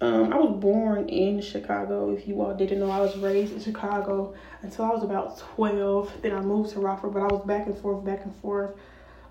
Um, 0.03 0.33
I 0.33 0.37
was 0.37 0.59
born 0.61 1.09
in 1.11 1.43
Chicago. 1.43 2.15
If 2.15 2.27
you 2.27 2.41
all 2.41 2.55
didn't 2.55 2.81
know, 2.81 2.91
I 2.91 3.01
was 3.01 3.17
raised 3.19 3.53
in 3.53 3.61
Chicago 3.61 4.35
until 4.63 4.87
I 4.87 4.89
was 4.89 5.03
about 5.03 5.39
12. 5.57 6.23
Then 6.23 6.33
I 6.33 6.41
moved 6.41 6.71
to 6.71 6.81
Rockford, 6.81 7.13
but 7.13 7.21
I 7.21 7.27
was 7.27 7.45
back 7.45 7.67
and 7.67 7.77
forth, 7.77 8.03
back 8.03 8.25
and 8.25 8.35
forth. 8.37 8.71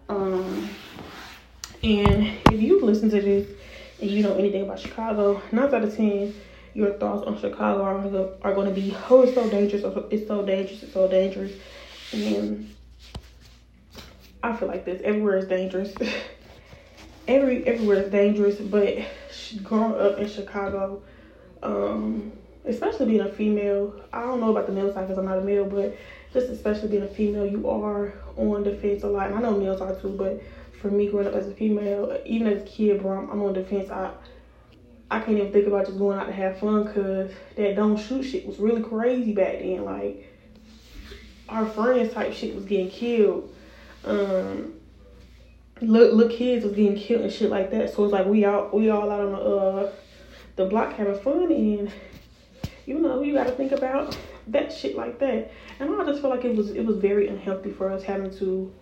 Um, 0.10 0.70
and 1.82 2.28
if 2.52 2.62
you 2.62 2.82
listen 2.82 3.10
to 3.10 3.22
this 3.22 3.48
and 4.00 4.12
you 4.12 4.22
know 4.22 4.36
anything 4.36 4.62
about 4.62 4.80
Chicago, 4.80 5.42
nine 5.52 5.74
out 5.74 5.84
of 5.84 5.96
ten, 5.96 6.36
your 6.74 6.94
thoughts 6.94 7.26
on 7.26 7.40
Chicago 7.40 7.82
are, 7.82 8.48
are 8.48 8.54
going 8.54 8.68
to 8.68 8.74
be, 8.74 8.96
oh, 9.10 9.24
it's 9.24 9.34
so 9.34 9.50
dangerous, 9.50 9.84
it's 10.12 10.28
so 10.28 10.46
dangerous, 10.46 10.84
it's 10.84 10.94
so 10.94 11.08
dangerous. 11.08 11.54
And 12.14 12.76
I 14.42 14.56
feel 14.56 14.68
like 14.68 14.86
this. 14.86 15.02
Everywhere 15.04 15.38
is 15.38 15.48
dangerous. 15.48 15.94
Every 17.28 17.66
everywhere 17.68 17.98
is 18.04 18.12
dangerous, 18.12 18.56
but 18.56 18.98
growing 19.62 19.94
up 20.02 20.18
in 20.18 20.28
Chicago, 20.28 21.04
um, 21.62 22.32
especially 22.66 23.06
being 23.06 23.22
a 23.22 23.32
female, 23.32 24.02
I 24.12 24.22
don't 24.22 24.40
know 24.40 24.50
about 24.50 24.66
the 24.66 24.72
male 24.72 24.92
side 24.92 25.02
because 25.02 25.20
I'm 25.20 25.26
not 25.26 25.38
a 25.38 25.42
male, 25.42 25.66
but 25.66 25.96
just 26.34 26.50
especially 26.50 26.88
being 26.88 27.04
a 27.04 27.08
female, 27.08 27.46
you 27.46 27.70
are 27.70 28.14
on 28.36 28.64
defense 28.64 29.04
a 29.04 29.08
lot. 29.08 29.28
And 29.28 29.38
I 29.38 29.42
know 29.42 29.60
males 29.60 29.80
are 29.80 29.94
too, 29.94 30.16
but 30.18 30.42
for 30.82 30.90
me 30.90 31.08
growing 31.08 31.28
up 31.28 31.36
as 31.36 31.48
a 31.48 31.54
female, 31.54 32.20
even 32.26 32.48
as 32.48 32.64
a 32.64 32.66
kid, 32.66 33.02
bro, 33.02 33.20
I'm, 33.20 33.30
I'm 33.30 33.44
on 33.44 33.54
defense. 33.54 33.92
I 33.92 34.12
I 35.12 35.20
can't 35.20 35.38
even 35.38 35.52
think 35.52 35.68
about 35.68 35.86
just 35.88 35.98
going 35.98 36.20
out 36.20 36.28
to 36.28 36.34
have 36.34 36.60
fun 36.60 36.84
because 36.84 37.32
that 37.56 37.76
don't 37.76 37.98
shoot 37.98 38.24
shit 38.24 38.46
was 38.46 38.60
really 38.60 38.82
crazy 38.82 39.34
back 39.34 39.60
then. 39.60 39.84
Like 39.86 40.28
our 41.48 41.66
friends 41.66 42.14
type 42.14 42.34
shit 42.34 42.56
was 42.56 42.66
getting 42.66 42.90
killed. 42.90 43.54
Um, 44.06 44.74
look, 45.82 46.14
look, 46.14 46.32
kids 46.32 46.66
was 46.66 46.76
getting 46.76 46.98
killed 46.98 47.22
and 47.22 47.32
shit 47.32 47.50
like 47.50 47.72
that. 47.72 47.94
So 47.94 48.04
it's 48.04 48.14
like 48.14 48.26
we 48.26 48.46
all 48.46 48.70
we 48.72 48.90
all 48.90 49.10
out 49.12 49.22
on 49.22 49.32
the 49.32 49.38
uh 49.38 49.92
the 50.56 50.66
block 50.66 50.94
having 50.94 51.20
fun 51.20 51.52
and 51.52 51.92
you 52.86 53.00
know 53.00 53.22
you 53.22 53.34
got 53.34 53.48
to 53.48 53.54
think 53.54 53.72
about 53.72 54.18
that 54.48 54.74
shit 54.74 54.96
like 54.96 55.20
that. 55.20 55.52
And 55.80 55.90
I 56.02 56.06
just 56.06 56.22
feel 56.22 56.30
like 56.30 56.46
it 56.46 56.56
was 56.56 56.72
it 56.72 56.86
was 56.86 56.98
very 56.98 57.28
unhealthy 57.28 57.72
for 57.72 57.92
us 57.92 58.04
having 58.04 58.38
to 58.40 58.74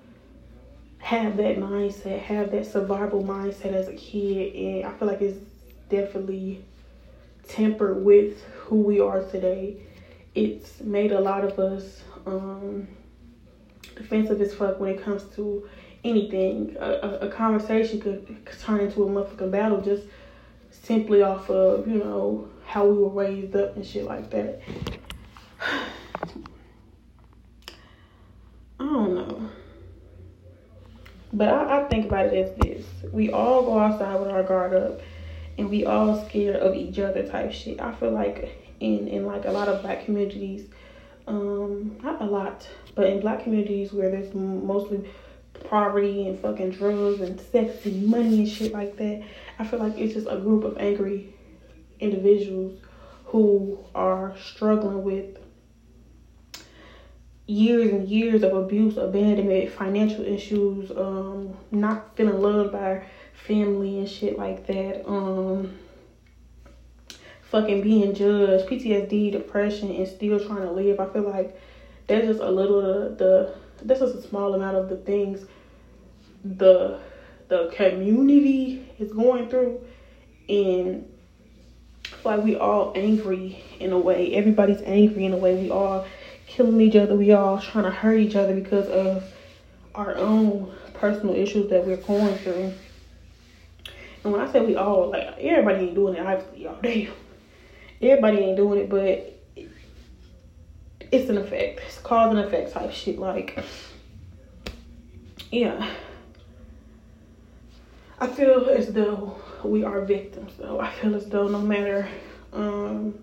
have 0.99 1.37
that 1.37 1.57
mindset, 1.57 2.19
have 2.21 2.51
that 2.51 2.65
survival 2.65 3.23
mindset 3.23 3.73
as 3.73 3.87
a 3.87 3.93
kid, 3.93 4.55
and 4.55 4.85
I 4.85 4.97
feel 4.97 5.07
like 5.07 5.21
it's 5.21 5.39
definitely 5.89 6.63
tempered 7.47 8.03
with 8.03 8.43
who 8.43 8.81
we 8.81 8.99
are 8.99 9.23
today. 9.23 9.77
It's 10.35 10.81
made 10.81 11.11
a 11.11 11.19
lot 11.19 11.43
of 11.43 11.57
us 11.59 12.01
um 12.25 12.87
defensive 13.97 14.41
as 14.41 14.53
fuck 14.53 14.79
when 14.79 14.93
it 14.93 15.03
comes 15.03 15.23
to 15.35 15.67
anything. 16.03 16.75
A, 16.79 16.89
a, 16.89 17.27
a 17.27 17.29
conversation 17.29 17.99
could, 17.99 18.37
turn 18.61 18.81
into 18.81 19.03
a 19.03 19.07
motherfucking 19.07 19.51
battle 19.51 19.81
just 19.81 20.03
simply 20.69 21.21
off 21.21 21.49
of, 21.49 21.87
you 21.87 21.97
know, 21.97 22.47
how 22.65 22.85
we 22.85 22.97
were 22.97 23.09
raised 23.09 23.55
up 23.55 23.75
and 23.75 23.85
shit 23.85 24.05
like 24.05 24.29
that. 24.31 24.61
I 28.79 28.83
don't 28.83 29.15
know. 29.15 29.49
But 31.33 31.49
I, 31.49 31.81
I 31.81 31.87
think 31.87 32.05
about 32.05 32.27
it 32.27 32.33
as 32.33 32.55
this. 32.57 32.85
We 33.11 33.31
all 33.31 33.63
go 33.63 33.79
outside 33.79 34.19
with 34.19 34.29
our 34.29 34.43
guard 34.43 34.73
up 34.73 35.01
and 35.57 35.69
we 35.69 35.85
all 35.85 36.25
scared 36.27 36.57
of 36.57 36.75
each 36.75 36.99
other 36.99 37.27
type 37.27 37.51
shit. 37.51 37.79
I 37.79 37.93
feel 37.95 38.11
like 38.11 38.75
in, 38.79 39.07
in 39.07 39.25
like 39.25 39.45
a 39.45 39.51
lot 39.51 39.67
of 39.67 39.81
black 39.81 40.05
communities, 40.05 40.67
um, 41.25 41.97
not 42.03 42.21
a 42.21 42.25
lot, 42.25 42.67
but 42.97 43.07
in 43.07 43.21
black 43.21 43.43
communities 43.43 43.93
where 43.93 44.09
there's 44.09 44.33
mostly 44.33 45.07
poverty 45.69 46.27
and 46.27 46.39
fucking 46.39 46.71
drugs 46.71 47.21
and 47.21 47.39
sex 47.39 47.85
and 47.85 48.07
money 48.07 48.39
and 48.39 48.49
shit 48.49 48.73
like 48.73 48.97
that. 48.97 49.23
I 49.59 49.65
feel 49.65 49.79
like 49.79 49.97
it's 49.97 50.15
just 50.15 50.27
a 50.27 50.37
group 50.37 50.63
of 50.63 50.77
angry 50.79 51.33
individuals 51.99 52.79
who 53.25 53.77
are 53.93 54.35
struggling 54.37 55.03
with 55.03 55.37
years 57.45 57.91
and 57.91 58.07
years 58.07 58.43
of 58.43 58.53
abuse, 58.53 58.97
abandonment, 58.97 59.71
financial 59.71 60.25
issues, 60.25 60.91
um, 60.91 61.55
not 61.71 62.15
feeling 62.15 62.41
loved 62.41 62.71
by 62.71 63.05
family 63.33 63.99
and 63.99 64.09
shit 64.09 64.39
like 64.39 64.65
that, 64.67 65.07
um, 65.07 65.77
fucking 67.43 67.81
being 67.83 68.13
judged, 68.13 68.67
PTSD, 68.67 69.31
depression, 69.31 69.95
and 69.95 70.07
still 70.07 70.39
trying 70.39 70.63
to 70.63 70.71
live. 70.71 70.99
I 70.99 71.05
feel 71.07 71.29
like 71.29 71.57
that's 72.07 72.25
just 72.25 72.39
a 72.39 72.49
little 72.49 72.81
the, 72.81 73.15
the 73.15 73.85
this 73.85 74.01
is 74.01 74.15
a 74.15 74.27
small 74.27 74.53
amount 74.53 74.77
of 74.77 74.89
the 74.89 74.95
things 74.97 75.45
the 76.43 76.99
the 77.47 77.71
community 77.73 78.85
is 78.99 79.11
going 79.11 79.49
through. 79.49 79.81
And 80.49 81.09
like 82.23 82.43
we 82.43 82.55
all 82.55 82.93
angry 82.95 83.63
in 83.79 83.91
a 83.91 83.97
way. 83.97 84.33
Everybody's 84.33 84.81
angry 84.81 85.25
in 85.25 85.33
a 85.33 85.37
way. 85.37 85.55
We 85.55 85.69
all 85.69 86.05
killing 86.45 86.79
each 86.81 86.95
other. 86.95 87.15
We 87.15 87.31
all 87.31 87.59
trying 87.59 87.85
to 87.85 87.91
hurt 87.91 88.19
each 88.19 88.35
other 88.35 88.53
because 88.53 88.87
of 88.87 89.23
our 89.95 90.15
own 90.15 90.73
personal 90.93 91.35
issues 91.35 91.69
that 91.69 91.85
we're 91.85 91.97
going 91.97 92.35
through. 92.35 92.73
And 94.23 94.33
when 94.33 94.41
i 94.41 94.51
say 94.51 94.59
we 94.59 94.75
all 94.75 95.09
like 95.09 95.37
everybody 95.37 95.85
ain't 95.85 95.95
doing 95.95 96.15
it 96.15 96.25
obviously 96.25 96.63
y'all. 96.63 96.79
Damn. 96.81 97.11
Everybody 98.01 98.37
ain't 98.37 98.57
doing 98.57 98.79
it 98.79 98.89
but 98.89 99.36
it's 101.11 101.29
an 101.29 101.37
effect 101.37 101.79
it's 101.85 101.99
cause 101.99 102.31
and 102.31 102.39
effect 102.39 102.71
type 102.71 102.91
shit 102.91 103.19
like 103.19 103.63
yeah 105.51 105.89
I 108.19 108.27
feel 108.27 108.67
as 108.69 108.93
though 108.93 109.35
we 109.63 109.83
are 109.83 110.01
victims 110.01 110.53
though. 110.57 110.79
I 110.79 110.91
feel 110.91 111.15
as 111.15 111.27
though 111.29 111.47
no 111.47 111.61
matter 111.61 112.07
um, 112.51 113.13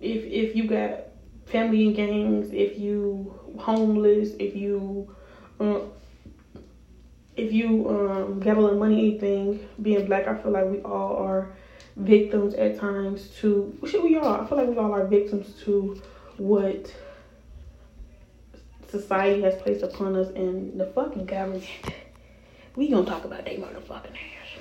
if 0.00 0.24
if 0.24 0.56
you 0.56 0.66
got 0.66 1.08
family 1.44 1.86
in 1.86 1.92
gangs, 1.92 2.50
if 2.52 2.78
you 2.78 3.38
homeless, 3.58 4.30
if 4.38 4.56
you 4.56 5.14
um, 5.60 5.90
if 7.36 7.52
you 7.52 7.88
um, 7.88 8.40
got 8.40 8.56
a 8.56 8.60
little 8.60 8.78
money, 8.78 8.98
anything, 8.98 9.68
being 9.82 10.06
black, 10.06 10.26
I 10.26 10.38
feel 10.38 10.52
like 10.52 10.66
we 10.66 10.80
all 10.80 11.16
are 11.16 11.52
victims 11.96 12.54
at 12.54 12.78
times 12.78 13.28
to 13.40 13.76
shit 13.86 14.02
we 14.02 14.16
are. 14.16 14.42
I 14.42 14.46
feel 14.46 14.58
like 14.58 14.68
we 14.68 14.76
all 14.76 14.92
are 14.92 15.06
victims 15.06 15.54
to 15.64 16.00
what 16.36 16.94
society 18.88 19.42
has 19.42 19.60
placed 19.62 19.82
upon 19.82 20.16
us 20.16 20.28
and 20.28 20.78
the 20.78 20.86
fucking 20.86 21.26
government 21.26 21.64
we 22.76 22.88
gonna 22.88 23.06
talk 23.06 23.24
about 23.24 23.44
they 23.44 23.56
motherfucking 23.56 24.12
ass. 24.12 24.58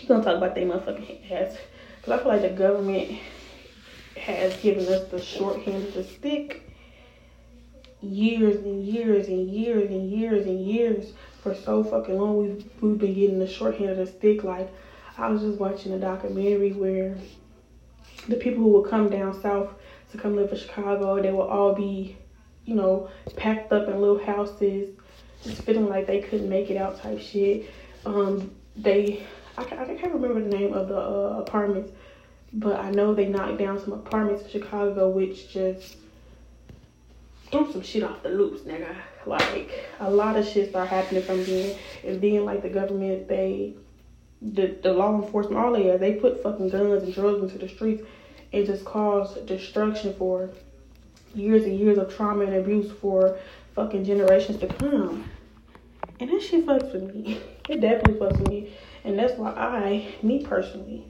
We 0.00 0.08
gonna 0.08 0.24
talk 0.24 0.36
about 0.36 0.54
they 0.54 0.64
motherfucking 0.64 1.30
ass. 1.30 1.56
Cause 2.02 2.12
I 2.12 2.18
feel 2.18 2.28
like 2.28 2.42
the 2.42 2.50
government 2.50 3.18
has 4.16 4.56
given 4.62 4.86
us 4.86 5.08
the 5.08 5.20
short 5.20 5.62
hand 5.62 5.84
of 5.84 5.94
the 5.94 6.04
stick 6.04 6.70
years 8.00 8.56
and 8.56 8.84
years 8.84 9.28
and 9.28 9.48
years 9.48 9.90
and 9.90 10.10
years 10.10 10.46
and 10.46 10.60
years 10.64 11.12
for 11.42 11.54
so 11.54 11.82
fucking 11.82 12.18
long 12.18 12.36
we've 12.36 12.64
we've 12.80 12.98
been 12.98 13.14
getting 13.14 13.38
the 13.38 13.46
short 13.46 13.76
hand 13.76 13.90
of 13.90 13.96
the 13.96 14.06
stick 14.06 14.44
like 14.44 14.70
I 15.16 15.28
was 15.28 15.42
just 15.42 15.58
watching 15.58 15.92
a 15.92 15.98
documentary 15.98 16.72
where 16.72 17.16
the 18.28 18.36
people 18.36 18.62
who 18.62 18.70
would 18.70 18.90
come 18.90 19.08
down 19.10 19.40
south 19.40 19.70
to 20.10 20.18
come 20.18 20.34
live 20.34 20.50
in 20.50 20.58
Chicago, 20.58 21.22
they 21.22 21.30
will 21.30 21.42
all 21.42 21.74
be, 21.74 22.16
you 22.64 22.74
know, 22.74 23.08
packed 23.36 23.72
up 23.72 23.88
in 23.88 24.00
little 24.00 24.24
houses, 24.24 24.90
just 25.42 25.62
feeling 25.62 25.88
like 25.88 26.06
they 26.06 26.20
couldn't 26.20 26.48
make 26.48 26.70
it 26.70 26.76
out 26.76 27.00
type 27.00 27.20
shit. 27.20 27.70
Um, 28.04 28.50
they, 28.76 29.24
I, 29.56 29.62
I 29.62 29.66
can't 29.66 30.14
remember 30.14 30.42
the 30.42 30.56
name 30.56 30.72
of 30.72 30.88
the 30.88 30.98
uh, 30.98 31.44
apartments, 31.46 31.92
but 32.52 32.80
I 32.80 32.90
know 32.90 33.14
they 33.14 33.26
knocked 33.26 33.58
down 33.58 33.78
some 33.78 33.92
apartments 33.92 34.44
in 34.44 34.50
Chicago, 34.50 35.10
which 35.10 35.48
just 35.48 35.96
threw 37.50 37.70
some 37.70 37.82
shit 37.82 38.02
off 38.02 38.22
the 38.22 38.30
loops, 38.30 38.62
nigga. 38.62 38.96
Like 39.26 39.70
a 40.00 40.10
lot 40.10 40.36
of 40.36 40.46
shit 40.46 40.70
start 40.70 40.88
happening 40.88 41.22
from 41.22 41.44
then, 41.44 41.76
and 42.04 42.20
then 42.20 42.44
like 42.44 42.62
the 42.62 42.68
government, 42.68 43.28
they, 43.28 43.74
the 44.52 44.76
the 44.82 44.92
law 44.92 45.20
enforcement, 45.20 45.56
all 45.56 45.72
they 45.72 45.96
they 45.96 46.14
put 46.14 46.42
fucking 46.42 46.68
guns 46.68 47.02
and 47.02 47.14
drugs 47.14 47.42
into 47.42 47.58
the 47.58 47.68
streets, 47.68 48.02
and 48.52 48.66
just 48.66 48.84
cause 48.84 49.36
destruction 49.40 50.14
for 50.14 50.50
years 51.34 51.64
and 51.64 51.78
years 51.78 51.98
of 51.98 52.14
trauma 52.14 52.44
and 52.44 52.54
abuse 52.54 52.92
for 53.00 53.38
fucking 53.74 54.04
generations 54.04 54.58
to 54.58 54.66
come. 54.66 55.28
And 56.20 56.30
that 56.30 56.42
shit 56.42 56.64
fucks 56.66 56.92
with 56.92 57.14
me. 57.14 57.40
It 57.66 57.80
definitely 57.80 58.20
fucks 58.20 58.38
with 58.40 58.48
me. 58.50 58.74
And 59.04 59.18
that's 59.18 59.38
why 59.38 59.48
I, 59.50 60.14
me 60.22 60.44
personally, 60.44 61.06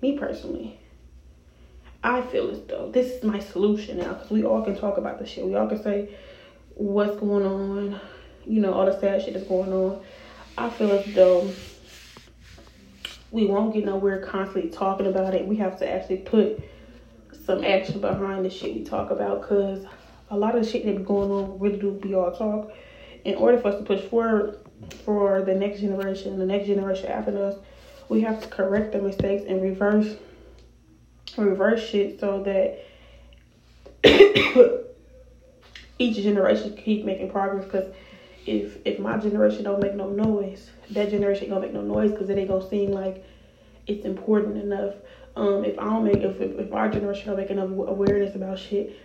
me 0.00 0.16
personally, 0.16 0.80
I 2.02 2.22
feel 2.22 2.50
as 2.50 2.62
though 2.62 2.90
this 2.90 3.08
is 3.08 3.22
my 3.22 3.38
solution 3.38 3.98
now 3.98 4.14
because 4.14 4.30
we 4.30 4.44
all 4.44 4.62
can 4.64 4.76
talk 4.76 4.96
about 4.96 5.18
the 5.18 5.26
shit. 5.26 5.46
We 5.46 5.54
all 5.56 5.68
can 5.68 5.82
say 5.82 6.08
what's 6.74 7.20
going 7.20 7.44
on, 7.44 8.00
you 8.46 8.62
know, 8.62 8.72
all 8.72 8.86
the 8.86 8.98
sad 8.98 9.22
shit 9.22 9.34
that's 9.34 9.46
going 9.46 9.72
on. 9.74 10.02
I 10.56 10.68
feel 10.70 10.92
as 10.92 11.06
though 11.14 11.50
we 13.30 13.46
won't 13.46 13.72
get 13.72 13.84
nowhere 13.84 14.20
constantly 14.20 14.70
talking 14.70 15.06
about 15.06 15.34
it. 15.34 15.46
We 15.46 15.56
have 15.56 15.78
to 15.78 15.90
actually 15.90 16.18
put 16.18 16.62
some 17.46 17.64
action 17.64 18.00
behind 18.00 18.44
the 18.44 18.50
shit 18.50 18.74
we 18.74 18.84
talk 18.84 19.10
about 19.10 19.40
because 19.40 19.84
a 20.30 20.36
lot 20.36 20.54
of 20.54 20.64
the 20.64 20.70
shit 20.70 20.84
that 20.84 20.96
be 20.96 21.02
going 21.02 21.30
on 21.30 21.58
really 21.58 21.78
do 21.78 21.92
be 21.92 22.14
all 22.14 22.32
talk. 22.32 22.72
In 23.24 23.36
order 23.36 23.58
for 23.58 23.68
us 23.68 23.78
to 23.78 23.84
push 23.84 24.02
forward 24.02 24.58
for 25.04 25.42
the 25.42 25.54
next 25.54 25.80
generation, 25.80 26.38
the 26.38 26.46
next 26.46 26.66
generation 26.66 27.06
after 27.06 27.44
us, 27.44 27.56
we 28.08 28.20
have 28.20 28.42
to 28.42 28.48
correct 28.48 28.92
the 28.92 29.00
mistakes 29.00 29.44
and 29.48 29.62
reverse 29.62 30.16
reverse 31.38 31.82
shit 31.88 32.20
so 32.20 32.42
that 32.42 32.84
each 35.98 36.16
generation 36.16 36.76
keep 36.76 37.06
making 37.06 37.30
progress 37.30 37.64
because 37.64 37.94
if 38.46 38.78
if 38.84 38.98
my 38.98 39.16
generation 39.16 39.64
don't 39.64 39.80
make 39.80 39.94
no 39.94 40.08
noise 40.08 40.70
that 40.90 41.10
generation 41.10 41.48
gonna 41.48 41.60
make 41.60 41.72
no 41.72 41.82
noise 41.82 42.10
because 42.10 42.28
it 42.28 42.38
ain't 42.38 42.48
gonna 42.48 42.68
seem 42.68 42.90
like 42.90 43.24
it's 43.86 44.04
important 44.04 44.56
enough. 44.56 44.94
Um 45.36 45.64
if 45.64 45.78
i 45.78 45.84
don't 45.84 46.04
make 46.04 46.18
if, 46.18 46.40
if, 46.40 46.72
our 46.72 46.88
generation 46.88 47.28
don't 47.28 47.36
make 47.36 47.50
enough 47.50 47.70
awareness 47.70 48.34
about 48.34 48.58
shit 48.58 48.98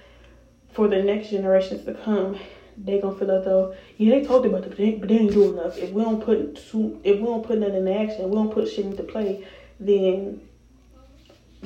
for 0.74 0.88
the 0.88 1.02
next 1.02 1.30
generations 1.30 1.86
to 1.86 1.94
come 1.94 2.38
they 2.78 3.00
gonna 3.00 3.18
feel 3.18 3.32
as 3.32 3.46
though 3.46 3.76
yeah 3.98 4.12
they 4.12 4.26
talked 4.26 4.46
about 4.46 4.64
it 4.64 4.70
but 4.70 4.78
they, 4.78 4.92
but 4.92 5.10
they 5.10 5.18
ain't 5.18 5.32
doing 5.32 5.58
enough. 5.58 5.78
If 5.78 5.92
we 5.92 6.04
don't 6.04 6.24
put 6.24 6.56
too, 6.70 7.00
if 7.04 7.20
we 7.20 7.26
don't 7.26 7.46
put 7.46 7.60
nothing 7.60 7.76
in 7.76 7.88
action 7.88 8.30
we 8.30 8.36
don't 8.36 8.52
put 8.52 8.70
shit 8.70 8.86
into 8.86 9.04
play 9.04 9.48
then 9.80 10.42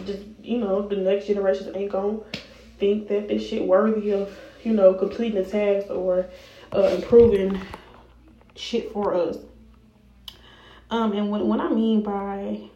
just 0.05 0.23
you 0.41 0.57
know 0.59 0.87
the 0.87 0.95
next 0.95 1.27
generations 1.27 1.75
ain't 1.75 1.91
gonna 1.91 2.19
think 2.77 3.07
that 3.07 3.27
this 3.27 3.47
shit 3.47 3.65
worthy 3.65 4.11
of 4.11 4.37
you 4.63 4.73
know 4.73 4.93
completing 4.93 5.41
the 5.43 5.49
task 5.49 5.89
or 5.89 6.25
uh, 6.73 6.95
improving 6.95 7.59
shit 8.55 8.91
for 8.91 9.13
us. 9.13 9.37
Um, 10.89 11.13
and 11.13 11.29
when 11.29 11.47
what 11.47 11.59
I 11.59 11.69
mean 11.69 12.03
by 12.03 12.69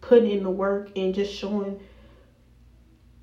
putting 0.00 0.30
in 0.30 0.42
the 0.42 0.50
work 0.50 0.90
and 0.96 1.14
just 1.14 1.34
showing, 1.34 1.80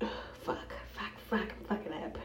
fuck, 0.00 0.72
fuck, 0.94 1.12
fuck, 1.28 1.40
I'm 1.40 1.64
fucking 1.64 1.92
up. 1.92 2.18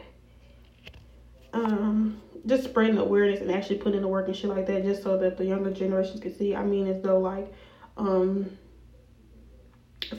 Um, 1.54 2.22
just 2.46 2.64
spreading 2.64 2.98
awareness 2.98 3.42
and 3.42 3.52
actually 3.52 3.78
putting 3.78 3.98
in 3.98 4.02
the 4.02 4.08
work 4.08 4.28
and 4.28 4.36
shit 4.36 4.50
like 4.50 4.68
that, 4.68 4.84
just 4.84 5.04
so 5.04 5.18
that 5.18 5.38
the 5.38 5.46
younger 5.46 5.72
generations 5.72 6.20
can 6.20 6.36
see. 6.36 6.56
I 6.56 6.64
mean, 6.64 6.88
as 6.88 7.02
though 7.02 7.20
like, 7.20 7.54
um, 7.98 8.50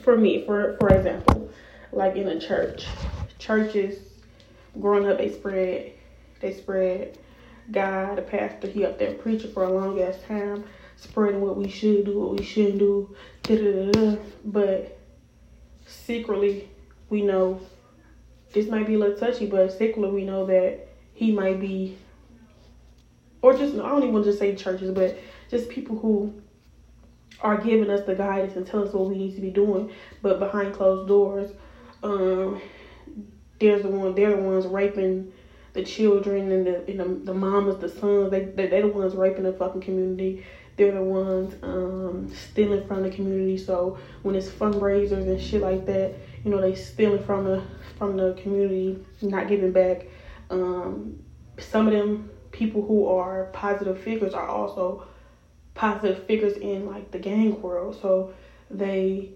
for 0.03 0.17
me, 0.17 0.45
for 0.45 0.77
for 0.79 0.89
example, 0.89 1.49
like 1.91 2.15
in 2.15 2.27
a 2.27 2.39
church, 2.39 2.85
churches 3.39 3.99
growing 4.79 5.07
up 5.07 5.17
they 5.17 5.31
spread 5.31 5.93
they 6.41 6.53
spread 6.53 7.17
God, 7.71 8.17
the 8.17 8.21
pastor, 8.21 8.67
he 8.67 8.85
up 8.85 8.99
there 8.99 9.13
preaching 9.13 9.51
for 9.51 9.63
a 9.63 9.71
long 9.71 9.99
ass 10.01 10.17
time, 10.27 10.65
spreading 10.95 11.41
what 11.41 11.57
we 11.57 11.67
should 11.67 12.05
do, 12.05 12.19
what 12.19 12.37
we 12.37 12.43
shouldn't 12.43 12.79
do, 12.79 13.15
da 13.43 13.55
da 13.57 13.91
da. 13.91 14.17
But 14.43 14.99
secretly, 15.87 16.69
we 17.09 17.21
know 17.21 17.59
this 18.53 18.67
might 18.67 18.87
be 18.87 18.95
a 18.95 18.99
little 18.99 19.17
touchy, 19.17 19.47
but 19.47 19.71
secretly 19.71 20.11
we 20.11 20.23
know 20.25 20.45
that 20.45 20.87
he 21.13 21.31
might 21.31 21.59
be, 21.59 21.97
or 23.41 23.57
just 23.57 23.73
I 23.75 23.89
don't 23.89 24.03
even 24.03 24.13
want 24.13 24.25
to 24.25 24.31
just 24.31 24.39
say 24.39 24.55
churches, 24.55 24.91
but 24.91 25.17
just 25.49 25.69
people 25.69 25.97
who 25.97 26.33
are 27.41 27.57
giving 27.57 27.89
us 27.89 28.05
the 28.05 28.15
guidance 28.15 28.55
and 28.55 28.65
tell 28.65 28.87
us 28.87 28.93
what 28.93 29.09
we 29.09 29.17
need 29.17 29.35
to 29.35 29.41
be 29.41 29.49
doing, 29.49 29.91
but 30.21 30.39
behind 30.39 30.73
closed 30.73 31.07
doors, 31.07 31.51
um, 32.03 32.61
there's 33.59 33.81
the 33.81 33.89
one 33.89 34.13
they're 34.15 34.35
the 34.35 34.41
ones 34.41 34.65
raping 34.67 35.31
the 35.75 35.83
children 35.83 36.51
and 36.51 36.65
the 36.65 36.93
the, 36.93 37.03
the 37.25 37.33
mamas, 37.33 37.77
the 37.77 37.89
sons. 37.89 38.31
They, 38.31 38.45
they 38.45 38.67
they're 38.67 38.81
the 38.81 38.87
ones 38.87 39.13
raping 39.13 39.43
the 39.43 39.53
fucking 39.53 39.81
community. 39.81 40.43
They're 40.77 40.93
the 40.93 41.03
ones 41.03 41.55
um, 41.61 42.33
stealing 42.33 42.87
from 42.87 43.03
the 43.03 43.09
community. 43.09 43.57
So 43.57 43.97
when 44.23 44.35
it's 44.35 44.49
fundraisers 44.49 45.27
and 45.27 45.39
shit 45.39 45.61
like 45.61 45.85
that, 45.85 46.15
you 46.43 46.49
know 46.49 46.59
they 46.59 46.73
stealing 46.73 47.23
from 47.23 47.43
the 47.43 47.61
from 47.97 48.17
the 48.17 48.33
community, 48.41 49.05
not 49.21 49.47
giving 49.47 49.71
back. 49.71 50.07
Um, 50.49 51.21
some 51.59 51.87
of 51.87 51.93
them 51.93 52.29
people 52.51 52.81
who 52.81 53.07
are 53.07 53.49
positive 53.51 53.99
figures 53.99 54.33
are 54.33 54.47
also 54.47 55.05
positive 55.73 56.25
figures 56.25 56.53
in 56.53 56.85
like 56.85 57.11
the 57.11 57.19
gang 57.19 57.61
world. 57.61 57.97
So 58.01 58.33
they 58.71 59.31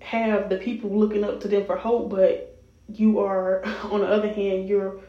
have 0.00 0.50
the 0.50 0.56
people 0.56 0.90
looking 0.90 1.24
up 1.24 1.40
to 1.40 1.48
them 1.48 1.64
for 1.64 1.76
hope, 1.76 2.10
but 2.10 2.54
you 2.92 3.20
are 3.20 3.64
on 3.84 4.00
the 4.00 4.06
other 4.06 4.28
hand, 4.28 4.68
you're 4.68 5.00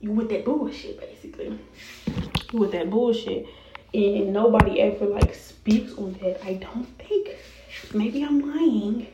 you 0.00 0.12
with 0.12 0.28
that 0.30 0.44
bullshit 0.44 1.00
basically. 1.00 1.58
You 2.52 2.58
with 2.58 2.72
that 2.72 2.90
bullshit. 2.90 3.46
And 3.94 4.32
nobody 4.32 4.80
ever 4.80 5.06
like 5.06 5.34
speaks 5.34 5.94
on 5.94 6.14
that. 6.22 6.44
I 6.44 6.54
don't 6.54 6.86
think. 6.98 7.36
Maybe 7.94 8.22
I'm 8.22 8.40
lying. 8.40 9.08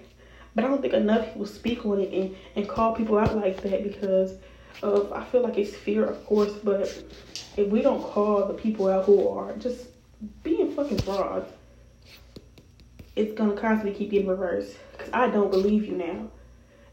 But 0.55 0.64
I 0.64 0.68
don't 0.68 0.83
think 0.83 0.94
enough 0.94 1.27
people 1.27 1.47
speak 1.47 1.85
on 1.85 2.01
it 2.01 2.12
and, 2.12 2.37
and 2.57 2.68
call 2.68 2.94
people 2.94 3.18
out 3.18 3.37
like 3.37 3.61
that 3.62 3.83
because 3.83 4.35
of 4.83 5.12
I 5.12 5.25
feel 5.25 5.42
like 5.42 5.59
it's 5.59 5.75
fear 5.75 6.05
of 6.05 6.25
course, 6.27 6.53
but 6.62 6.83
if 7.57 7.68
we 7.68 7.83
don't 7.83 8.03
call 8.03 8.47
the 8.47 8.55
people 8.55 8.88
out 8.88 9.05
who 9.05 9.29
are 9.29 9.57
just 9.57 9.87
being 10.42 10.73
fucking 10.73 10.99
frauds, 10.99 11.51
it's 13.16 13.33
gonna 13.35 13.57
constantly 13.57 13.97
keep 13.97 14.11
getting 14.11 14.29
reversed. 14.29 14.77
Cause 14.99 15.11
I 15.12 15.29
don't 15.29 15.51
believe 15.51 15.87
you 15.87 15.97
now. 15.97 16.29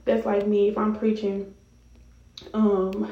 That's 0.06 0.26
like 0.26 0.48
me 0.48 0.70
if 0.70 0.78
I'm 0.78 0.96
preaching, 0.96 1.54
um, 2.54 3.12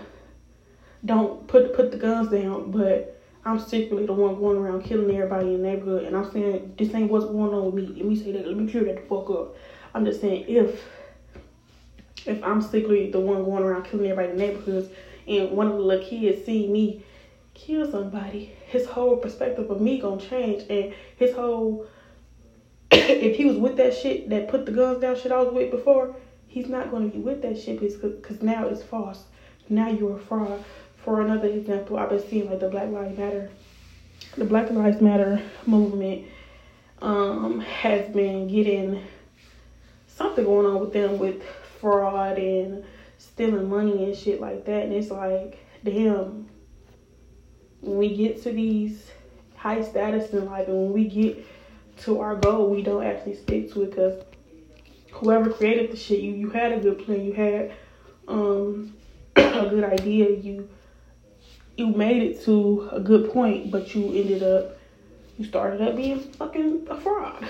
don't 1.06 1.48
put 1.48 1.74
put 1.74 1.92
the 1.92 1.98
guns 1.98 2.30
down, 2.30 2.72
but 2.72 3.20
I'm 3.46 3.60
secretly 3.60 4.06
the 4.06 4.14
one 4.14 4.36
going 4.36 4.58
around 4.58 4.84
killing 4.84 5.16
everybody 5.16 5.54
in 5.54 5.62
the 5.62 5.68
neighborhood, 5.70 6.06
and 6.06 6.16
I'm 6.16 6.30
saying 6.32 6.76
this 6.78 6.94
ain't 6.94 7.10
what's 7.10 7.26
going 7.26 7.54
on 7.54 7.66
with 7.66 7.76
me. 7.76 7.88
Let 7.96 8.06
me 8.06 8.16
say 8.16 8.32
that. 8.34 8.48
Let 8.48 8.58
me 8.58 8.70
clear 8.70 8.84
that 8.86 8.96
the 8.96 9.02
fuck 9.02 9.30
up. 9.30 9.56
I'm 9.94 10.06
just 10.06 10.22
saying 10.22 10.46
if 10.48 10.84
if 12.26 12.44
I'm 12.44 12.62
secretly 12.62 13.12
the 13.12 13.20
one 13.20 13.44
going 13.44 13.64
around 13.64 13.84
killing 13.84 14.06
everybody 14.08 14.32
in 14.32 14.38
the 14.38 14.46
neighborhoods, 14.46 14.90
and 15.28 15.52
one 15.52 15.68
of 15.68 15.74
the 15.74 15.80
little 15.80 16.06
kids 16.06 16.46
see 16.46 16.68
me 16.68 17.04
kill 17.54 17.90
somebody, 17.90 18.54
his 18.68 18.86
whole 18.86 19.18
perspective 19.18 19.70
of 19.70 19.80
me 19.80 20.00
gonna 20.00 20.20
change, 20.20 20.64
and 20.70 20.94
his 21.16 21.34
whole 21.34 21.88
if 22.92 23.38
he 23.38 23.46
was 23.46 23.58
with 23.58 23.78
that 23.78 23.96
shit 23.96 24.30
that 24.30 24.50
put 24.50 24.66
the 24.66 24.72
guns 24.72 25.00
down 25.00 25.16
shit 25.16 25.32
I 25.32 25.42
was 25.42 25.54
with 25.54 25.72
before, 25.72 26.16
he's 26.48 26.68
not 26.68 26.92
gonna 26.92 27.08
be 27.08 27.20
with 27.20 27.42
that 27.44 27.58
shit 27.58 27.80
because 27.80 28.42
now 28.42 28.68
it's 28.68 28.84
false. 28.84 29.24
Now 29.70 29.88
you're 29.88 30.18
a 30.18 30.20
fraud. 30.20 30.64
For 31.04 31.22
another 31.22 31.48
example, 31.48 31.98
I've 31.98 32.10
been 32.10 32.28
seeing 32.28 32.50
like 32.50 32.60
the 32.60 32.70
Black 32.70 32.90
Lives 32.90 33.18
Matter, 33.18 33.50
the 34.38 34.46
Black 34.46 34.70
Lives 34.70 35.02
Matter 35.02 35.42
movement 35.66 36.26
um, 37.02 37.62
has 37.62 38.10
been 38.14 38.48
getting 38.48 39.04
something 40.08 40.44
going 40.44 40.66
on 40.66 40.80
with 40.80 40.94
them 40.94 41.18
with 41.18 41.42
fraud 41.80 42.38
and 42.38 42.84
stealing 43.18 43.70
money 43.70 44.04
and 44.04 44.16
shit 44.16 44.42
like 44.42 44.66
that. 44.66 44.84
And 44.84 44.94
it's 44.94 45.10
like, 45.10 45.58
damn, 45.84 46.48
when 47.82 47.98
we 47.98 48.16
get 48.16 48.44
to 48.44 48.52
these 48.52 49.10
high 49.56 49.82
status 49.82 50.32
in 50.34 50.46
life 50.46 50.68
and 50.68 50.76
when 50.76 50.94
we 50.94 51.08
get 51.08 51.46
to 52.00 52.20
our 52.20 52.36
goal, 52.36 52.70
we 52.70 52.82
don't 52.82 53.04
actually 53.04 53.36
stick 53.36 53.72
to 53.74 53.84
it 53.84 53.92
because 53.92 54.22
whoever 55.12 55.50
created 55.50 55.92
the 55.92 55.98
shit, 55.98 56.20
you 56.20 56.34
you 56.34 56.50
had 56.50 56.72
a 56.72 56.80
good 56.80 57.06
plan, 57.06 57.26
you 57.26 57.34
had 57.34 57.72
um, 58.28 58.94
a 59.36 59.70
good 59.70 59.84
idea, 59.84 60.30
you 60.30 60.70
you 61.80 61.88
made 61.88 62.22
it 62.22 62.44
to 62.44 62.90
a 62.92 63.00
good 63.00 63.32
point, 63.32 63.72
but 63.72 63.96
you 63.96 64.08
ended 64.14 64.44
up 64.44 64.78
you 65.38 65.46
started 65.46 65.82
up 65.82 65.96
being 65.96 66.20
fucking 66.20 66.86
a 66.90 67.00
fraud. 67.00 67.48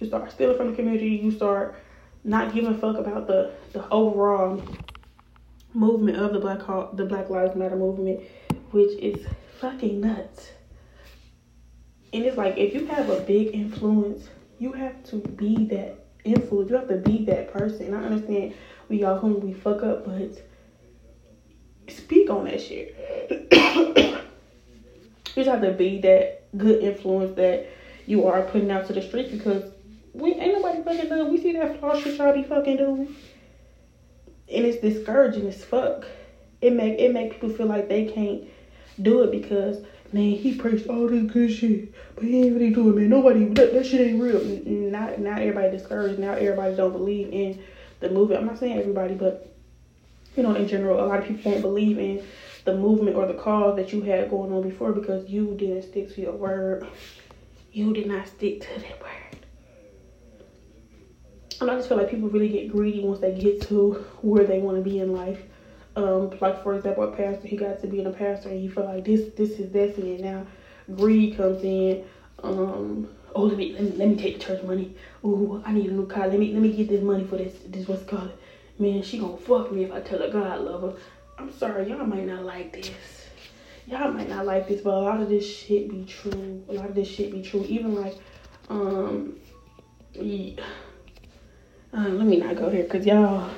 You 0.00 0.08
start 0.08 0.32
stealing 0.32 0.56
from 0.56 0.70
the 0.70 0.76
community. 0.76 1.10
You 1.10 1.30
start 1.30 1.76
not 2.24 2.52
giving 2.52 2.74
a 2.74 2.76
fuck 2.76 2.98
about 2.98 3.28
the 3.28 3.52
the 3.72 3.88
overall 3.90 4.60
movement 5.72 6.18
of 6.18 6.32
the 6.32 6.40
Black 6.40 6.58
the 6.94 7.04
Black 7.04 7.30
Lives 7.30 7.54
Matter 7.54 7.76
movement, 7.76 8.20
which 8.72 8.98
is 8.98 9.24
fucking 9.60 10.00
nuts. 10.00 10.50
And 12.12 12.24
it's 12.24 12.36
like 12.36 12.58
if 12.58 12.74
you 12.74 12.86
have 12.86 13.08
a 13.08 13.20
big 13.20 13.54
influence, 13.54 14.28
you 14.58 14.72
have 14.72 15.02
to 15.04 15.16
be 15.16 15.66
that 15.66 16.06
influence. 16.24 16.70
You 16.70 16.76
have 16.76 16.88
to 16.88 16.96
be 16.96 17.24
that 17.26 17.52
person. 17.52 17.94
I 17.94 18.04
understand 18.04 18.54
we 18.88 19.04
all 19.04 19.18
whom 19.18 19.40
we 19.40 19.52
fuck 19.52 19.82
up, 19.84 20.04
but 20.04 20.42
speak 21.88 22.30
on 22.30 22.44
that 22.44 22.60
shit. 22.60 22.96
you 25.36 25.42
just 25.42 25.48
have 25.48 25.62
to 25.62 25.72
be 25.72 26.00
that 26.00 26.44
good 26.56 26.82
influence 26.82 27.36
that 27.36 27.66
you 28.06 28.26
are 28.26 28.42
putting 28.42 28.70
out 28.70 28.86
to 28.86 28.92
the 28.92 29.02
street 29.02 29.30
because 29.30 29.72
we 30.12 30.32
ain't 30.34 30.54
nobody 30.54 30.82
fucking 30.82 31.08
doing. 31.08 31.30
We 31.30 31.40
see 31.40 31.52
that 31.52 31.80
flaw 31.80 31.98
shit 31.98 32.18
y'all 32.18 32.32
be 32.32 32.44
fucking 32.44 32.76
doing, 32.76 33.14
and 34.52 34.64
it's 34.64 34.80
discouraging 34.80 35.46
as 35.48 35.64
fuck. 35.64 36.06
It 36.60 36.72
make 36.72 36.98
it 36.98 37.12
make 37.12 37.32
people 37.32 37.50
feel 37.50 37.66
like 37.66 37.88
they 37.88 38.06
can't 38.06 38.44
do 39.02 39.22
it 39.22 39.32
because 39.32 39.78
man 40.12 40.32
he 40.32 40.54
preached 40.54 40.88
all 40.88 41.08
this 41.08 41.30
good 41.30 41.52
shit, 41.52 41.92
but 42.14 42.24
he 42.24 42.42
ain't 42.42 42.54
really 42.54 42.70
do 42.70 42.90
it, 42.90 42.96
man. 42.96 43.08
Nobody 43.08 43.46
that, 43.46 43.72
that 43.72 43.84
shit 43.84 44.00
ain't 44.00 44.22
real. 44.22 44.40
Not 44.64 45.18
now 45.18 45.36
everybody 45.36 45.76
discouraged. 45.76 46.18
Now 46.18 46.32
everybody 46.32 46.76
don't 46.76 46.92
believe 46.92 47.30
in 47.32 47.62
the 48.00 48.10
movement. 48.10 48.40
I'm 48.40 48.46
not 48.46 48.58
saying 48.58 48.78
everybody, 48.78 49.14
but 49.14 49.53
you 50.36 50.42
know 50.42 50.54
in 50.54 50.68
general, 50.68 51.04
a 51.04 51.06
lot 51.06 51.20
of 51.20 51.26
people 51.26 51.50
won't 51.50 51.62
believe 51.62 51.98
in 51.98 52.24
the 52.64 52.76
movement 52.76 53.16
or 53.16 53.26
the 53.26 53.34
cause 53.34 53.76
that 53.76 53.92
you 53.92 54.02
had 54.02 54.30
going 54.30 54.52
on 54.52 54.62
before 54.62 54.92
because 54.92 55.28
you 55.28 55.54
didn't 55.54 55.82
stick 55.82 56.14
to 56.14 56.20
your 56.20 56.32
word. 56.32 56.86
You 57.72 57.92
did 57.92 58.06
not 58.06 58.26
stick 58.26 58.60
to 58.62 58.80
that 58.80 59.00
word. 59.02 59.24
And 61.60 61.70
I 61.70 61.76
just 61.76 61.88
feel 61.88 61.98
like 61.98 62.10
people 62.10 62.28
really 62.28 62.48
get 62.48 62.72
greedy 62.72 63.00
once 63.00 63.20
they 63.20 63.32
get 63.32 63.62
to 63.68 64.04
where 64.22 64.44
they 64.44 64.58
want 64.58 64.76
to 64.76 64.82
be 64.82 64.98
in 64.98 65.12
life. 65.12 65.40
Um, 65.96 66.30
like 66.40 66.62
for 66.62 66.74
example, 66.74 67.04
a 67.04 67.12
pastor, 67.16 67.46
he 67.46 67.56
got 67.56 67.80
to 67.80 67.86
being 67.86 68.06
a 68.06 68.10
pastor 68.10 68.48
and 68.48 68.60
he 68.60 68.68
felt 68.68 68.86
like 68.86 69.04
this, 69.04 69.32
this 69.36 69.50
is 69.60 69.70
destiny. 69.70 70.14
And 70.14 70.24
now 70.24 70.46
greed 70.96 71.36
comes 71.36 71.62
in. 71.62 72.04
Um, 72.42 73.08
oh, 73.34 73.44
let 73.44 73.56
me, 73.56 73.72
let 73.72 73.82
me 73.82 73.92
let 73.96 74.08
me 74.08 74.16
take 74.16 74.38
the 74.38 74.44
church 74.44 74.62
money. 74.64 74.94
Oh, 75.22 75.62
I 75.64 75.72
need 75.72 75.90
a 75.90 75.92
new 75.92 76.06
car. 76.06 76.28
Let 76.28 76.38
me 76.38 76.52
let 76.52 76.62
me 76.62 76.72
get 76.72 76.88
this 76.88 77.02
money 77.02 77.24
for 77.24 77.36
this 77.36 77.54
this 77.66 77.86
what's 77.86 78.04
called. 78.04 78.32
Man, 78.78 79.02
she 79.02 79.18
gonna 79.18 79.36
fuck 79.36 79.70
me 79.72 79.84
if 79.84 79.92
I 79.92 80.00
tell 80.00 80.18
her 80.18 80.30
God 80.30 80.46
I 80.46 80.56
love 80.56 80.82
her. 80.82 80.94
I'm 81.38 81.52
sorry, 81.52 81.88
y'all 81.88 82.04
might 82.06 82.26
not 82.26 82.44
like 82.44 82.72
this. 82.72 82.90
Y'all 83.86 84.10
might 84.12 84.28
not 84.28 84.46
like 84.46 84.68
this, 84.68 84.80
but 84.80 84.94
a 84.94 85.00
lot 85.00 85.20
of 85.20 85.28
this 85.28 85.46
shit 85.46 85.90
be 85.90 86.04
true. 86.04 86.64
A 86.68 86.72
lot 86.72 86.88
of 86.88 86.94
this 86.94 87.08
shit 87.08 87.30
be 87.32 87.42
true. 87.42 87.64
Even 87.68 87.94
like, 87.94 88.16
um, 88.68 89.36
yeah 90.12 90.62
uh, 91.96 92.08
let 92.08 92.26
me 92.26 92.36
not 92.38 92.56
go 92.56 92.68
there 92.70 92.82
because 92.82 93.06
y'all, 93.06 93.50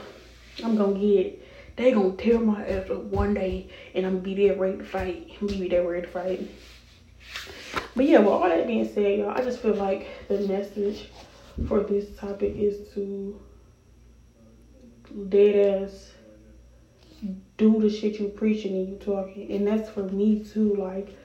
I'm 0.63 0.77
gonna 0.77 0.99
get, 0.99 1.43
they 1.77 1.93
gonna 1.93 2.13
tear 2.17 2.39
my 2.39 2.67
ass 2.67 2.91
up 2.91 3.05
one 3.05 3.35
day 3.35 3.69
and 3.95 4.05
I'm 4.05 4.21
gonna 4.21 4.25
be 4.25 4.35
there 4.35 4.57
ready 4.57 4.79
to 4.79 4.85
fight. 4.85 5.31
I'm 5.41 5.47
gonna 5.47 5.61
be 5.61 5.69
there 5.69 5.89
ready 5.89 6.07
to 6.07 6.13
fight. 6.13 6.51
But 7.95 8.05
yeah, 8.05 8.19
with 8.19 8.29
all 8.29 8.49
that 8.49 8.67
being 8.67 8.87
said, 8.93 9.19
y'all, 9.19 9.31
I 9.31 9.43
just 9.43 9.61
feel 9.61 9.75
like 9.75 10.29
the 10.29 10.41
message 10.41 11.09
for 11.67 11.81
this 11.81 12.15
topic 12.19 12.55
is 12.57 12.93
to 12.95 13.41
dead 15.29 15.83
ass 15.83 16.13
do 17.57 17.81
the 17.81 17.89
shit 17.91 18.21
you 18.21 18.29
preaching 18.29 18.75
and 18.75 18.89
you 18.89 18.97
talking. 18.97 19.51
And 19.51 19.67
that's 19.67 19.89
for 19.89 20.03
me 20.03 20.45
too. 20.45 20.75
Like, 20.75 21.17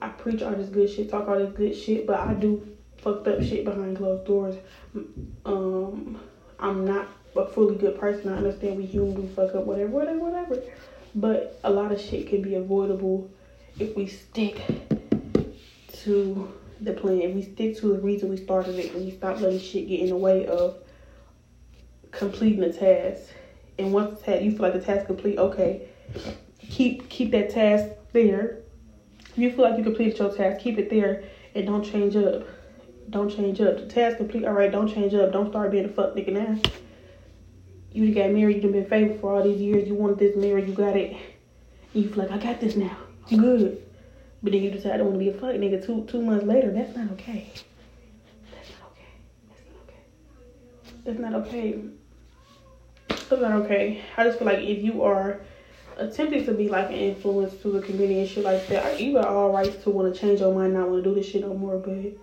I 0.00 0.08
preach 0.08 0.42
all 0.42 0.52
this 0.52 0.68
good 0.68 0.90
shit, 0.90 1.10
talk 1.10 1.28
all 1.28 1.38
this 1.38 1.52
good 1.54 1.76
shit, 1.76 2.06
but 2.06 2.20
I 2.20 2.34
do 2.34 2.66
fucked 2.98 3.26
up 3.26 3.42
shit 3.42 3.64
behind 3.64 3.96
closed 3.96 4.24
doors. 4.24 4.54
Um, 5.44 6.20
I'm 6.58 6.84
not 6.84 7.08
a 7.36 7.46
fully 7.46 7.76
good 7.76 7.98
person. 7.98 8.32
I 8.32 8.36
understand 8.36 8.76
we 8.76 8.86
human, 8.86 9.20
we 9.20 9.28
fuck 9.28 9.54
up, 9.54 9.64
whatever, 9.64 9.90
whatever, 9.90 10.18
whatever. 10.18 10.62
But 11.14 11.58
a 11.64 11.70
lot 11.70 11.92
of 11.92 12.00
shit 12.00 12.28
can 12.28 12.42
be 12.42 12.54
avoidable 12.54 13.30
if 13.78 13.96
we 13.96 14.06
stick 14.06 14.60
to 16.04 16.52
the 16.80 16.92
plan. 16.92 17.22
If 17.22 17.34
we 17.34 17.42
stick 17.42 17.78
to 17.78 17.92
the 17.92 17.98
reason 17.98 18.28
we 18.28 18.36
started 18.36 18.78
it, 18.78 18.94
and 18.94 19.04
we 19.04 19.12
stop 19.12 19.40
letting 19.40 19.60
shit 19.60 19.88
get 19.88 20.00
in 20.00 20.10
the 20.10 20.16
way 20.16 20.46
of 20.46 20.76
completing 22.18 22.62
a 22.62 22.72
task. 22.72 23.30
And 23.78 23.92
once 23.92 24.20
the 24.20 24.24
task, 24.24 24.42
you 24.42 24.52
feel 24.52 24.60
like 24.60 24.74
the 24.74 24.80
task 24.80 25.06
complete, 25.06 25.38
okay, 25.38 25.88
keep 26.58 27.08
keep 27.08 27.30
that 27.32 27.50
task 27.50 27.94
there. 28.12 28.60
You 29.36 29.50
feel 29.50 29.68
like 29.68 29.78
you 29.78 29.84
completed 29.84 30.18
your 30.18 30.32
task, 30.32 30.60
keep 30.60 30.78
it 30.78 30.90
there 30.90 31.24
and 31.54 31.66
don't 31.66 31.84
change 31.84 32.16
up. 32.16 32.46
Don't 33.10 33.28
change 33.28 33.60
up. 33.60 33.76
The 33.76 33.86
task 33.86 34.16
complete. 34.16 34.44
All 34.44 34.52
right, 34.52 34.70
don't 34.70 34.92
change 34.92 35.14
up. 35.14 35.32
Don't 35.32 35.50
start 35.50 35.70
being 35.70 35.84
a 35.84 35.88
fuck 35.88 36.14
nigga 36.14 36.32
now. 36.32 36.58
You 37.92 38.12
got 38.12 38.30
married. 38.30 38.56
You 38.56 38.62
done 38.62 38.72
been 38.72 38.86
faithful 38.86 39.18
for 39.18 39.34
all 39.36 39.42
these 39.42 39.60
years. 39.60 39.86
You 39.86 39.94
wanted 39.94 40.18
this 40.18 40.36
marriage. 40.36 40.68
You 40.68 40.74
got 40.74 40.96
it. 40.96 41.16
And 41.92 42.02
you 42.02 42.08
feel 42.08 42.24
like 42.24 42.32
I 42.32 42.38
got 42.38 42.60
this 42.60 42.76
now. 42.76 42.96
Good. 43.28 43.82
But 44.42 44.52
then 44.52 44.62
you 44.62 44.70
decide 44.70 44.94
I 44.94 44.96
don't 44.98 45.06
want 45.06 45.18
to 45.18 45.24
be 45.24 45.30
a 45.30 45.32
fuck 45.32 45.54
nigga 45.54 45.84
two 45.84 46.04
two 46.06 46.22
months 46.22 46.44
later. 46.44 46.70
That's 46.70 46.96
not 46.96 47.12
okay. 47.12 47.50
That's 48.52 48.70
not 48.70 48.90
okay. 48.92 49.08
That's 49.48 49.64
not 49.70 49.82
okay. 49.84 50.00
That's 51.04 51.18
not 51.18 51.34
okay. 51.46 51.78
That's 53.08 53.30
not 53.30 53.52
okay. 53.62 54.02
I 54.16 54.24
just 54.24 54.38
feel 54.38 54.46
like 54.46 54.60
if 54.60 54.82
you 54.82 55.02
are 55.02 55.40
attempting 55.96 56.44
to 56.46 56.52
be 56.52 56.68
like 56.68 56.86
an 56.86 56.94
influence 56.94 57.54
to 57.62 57.70
the 57.70 57.80
community 57.80 58.20
and 58.20 58.28
shit 58.28 58.44
like 58.44 58.66
that, 58.68 59.00
you 59.00 59.12
got 59.12 59.26
all 59.26 59.52
rights 59.52 59.82
to 59.84 59.90
want 59.90 60.12
to 60.12 60.20
change 60.20 60.40
your 60.40 60.54
mind, 60.54 60.74
not 60.74 60.88
want 60.88 61.04
to 61.04 61.10
do 61.10 61.14
this 61.14 61.26
shit 61.26 61.42
no 61.42 61.54
more. 61.54 61.78
But 61.78 62.16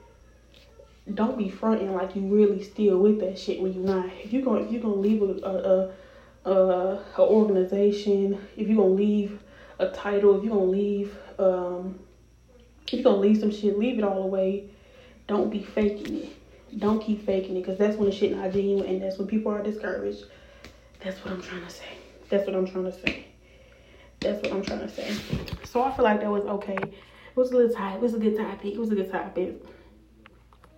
don't 1.15 1.38
be 1.38 1.50
fronting 1.50 1.94
like 1.94 2.15
you 2.15 2.22
really 2.24 2.63
still 2.63 2.98
with 2.98 3.20
that 3.20 3.38
shit 3.38 3.62
when 3.62 3.74
you're 3.74 3.84
not. 3.84 4.06
If 4.24 4.34
you're 4.34 4.44
gonna 4.44 4.62
if 4.62 4.72
you're 4.72 4.82
gonna 4.82 4.96
leave 4.96 5.22
a 5.22 5.91
a, 6.46 6.50
a, 6.50 7.04
a 7.17 7.22
organization, 7.22 8.39
if 8.56 8.67
you're 8.67 8.78
gonna 8.78 8.89
leave 8.89 9.39
a 9.80 9.89
title, 9.89 10.38
if 10.38 10.44
you're 10.44 10.54
gonna 10.54 10.65
leave 10.72 11.15
um 11.39 12.00
if 12.88 12.94
you're 12.94 13.04
gonna 13.04 13.17
leave 13.17 13.39
some 13.39 13.52
shit, 13.52 13.78
leave 13.78 13.98
it 13.98 14.04
all 14.04 14.24
away. 14.24 14.70
Don't 15.28 15.50
be 15.50 15.63
faking 15.63 16.24
it. 16.24 16.80
Don't 16.80 17.02
keep 17.02 17.26
faking 17.26 17.56
it 17.56 17.62
because 17.62 17.78
that's 17.78 17.98
when 17.98 18.10
the 18.10 18.15
shit 18.15 18.36
not 18.36 18.52
genuine 18.52 18.86
and 18.86 19.02
that's 19.02 19.17
when 19.17 19.28
people 19.28 19.52
are 19.52 19.63
discouraged. 19.63 20.26
That's 21.04 21.24
what 21.24 21.34
I'm 21.34 21.42
trying 21.42 21.64
to 21.64 21.70
say. 21.70 21.86
That's 22.30 22.46
what 22.48 22.56
I'm 22.56 22.68
trying 22.68 22.86
to 22.86 22.92
say. 22.94 23.26
That's 24.20 24.42
what 24.44 24.54
I'm 24.54 24.62
trying 24.64 24.80
to 24.82 24.90
say. 24.90 25.16
So 25.64 25.84
I 25.84 25.92
feel 25.96 26.06
like 26.06 26.22
that 26.22 26.30
was 26.32 26.44
okay. 26.44 26.78
It 26.78 27.36
was 27.36 27.52
a 27.52 27.58
little 27.58 27.74
tight. 27.76 27.96
It 27.96 28.02
was 28.02 28.14
a 28.14 28.20
good 28.20 28.38
topic. 28.38 28.74
It 28.74 28.80
was 28.80 28.92
a 28.92 28.96
good 28.96 29.12
topic 29.12 29.64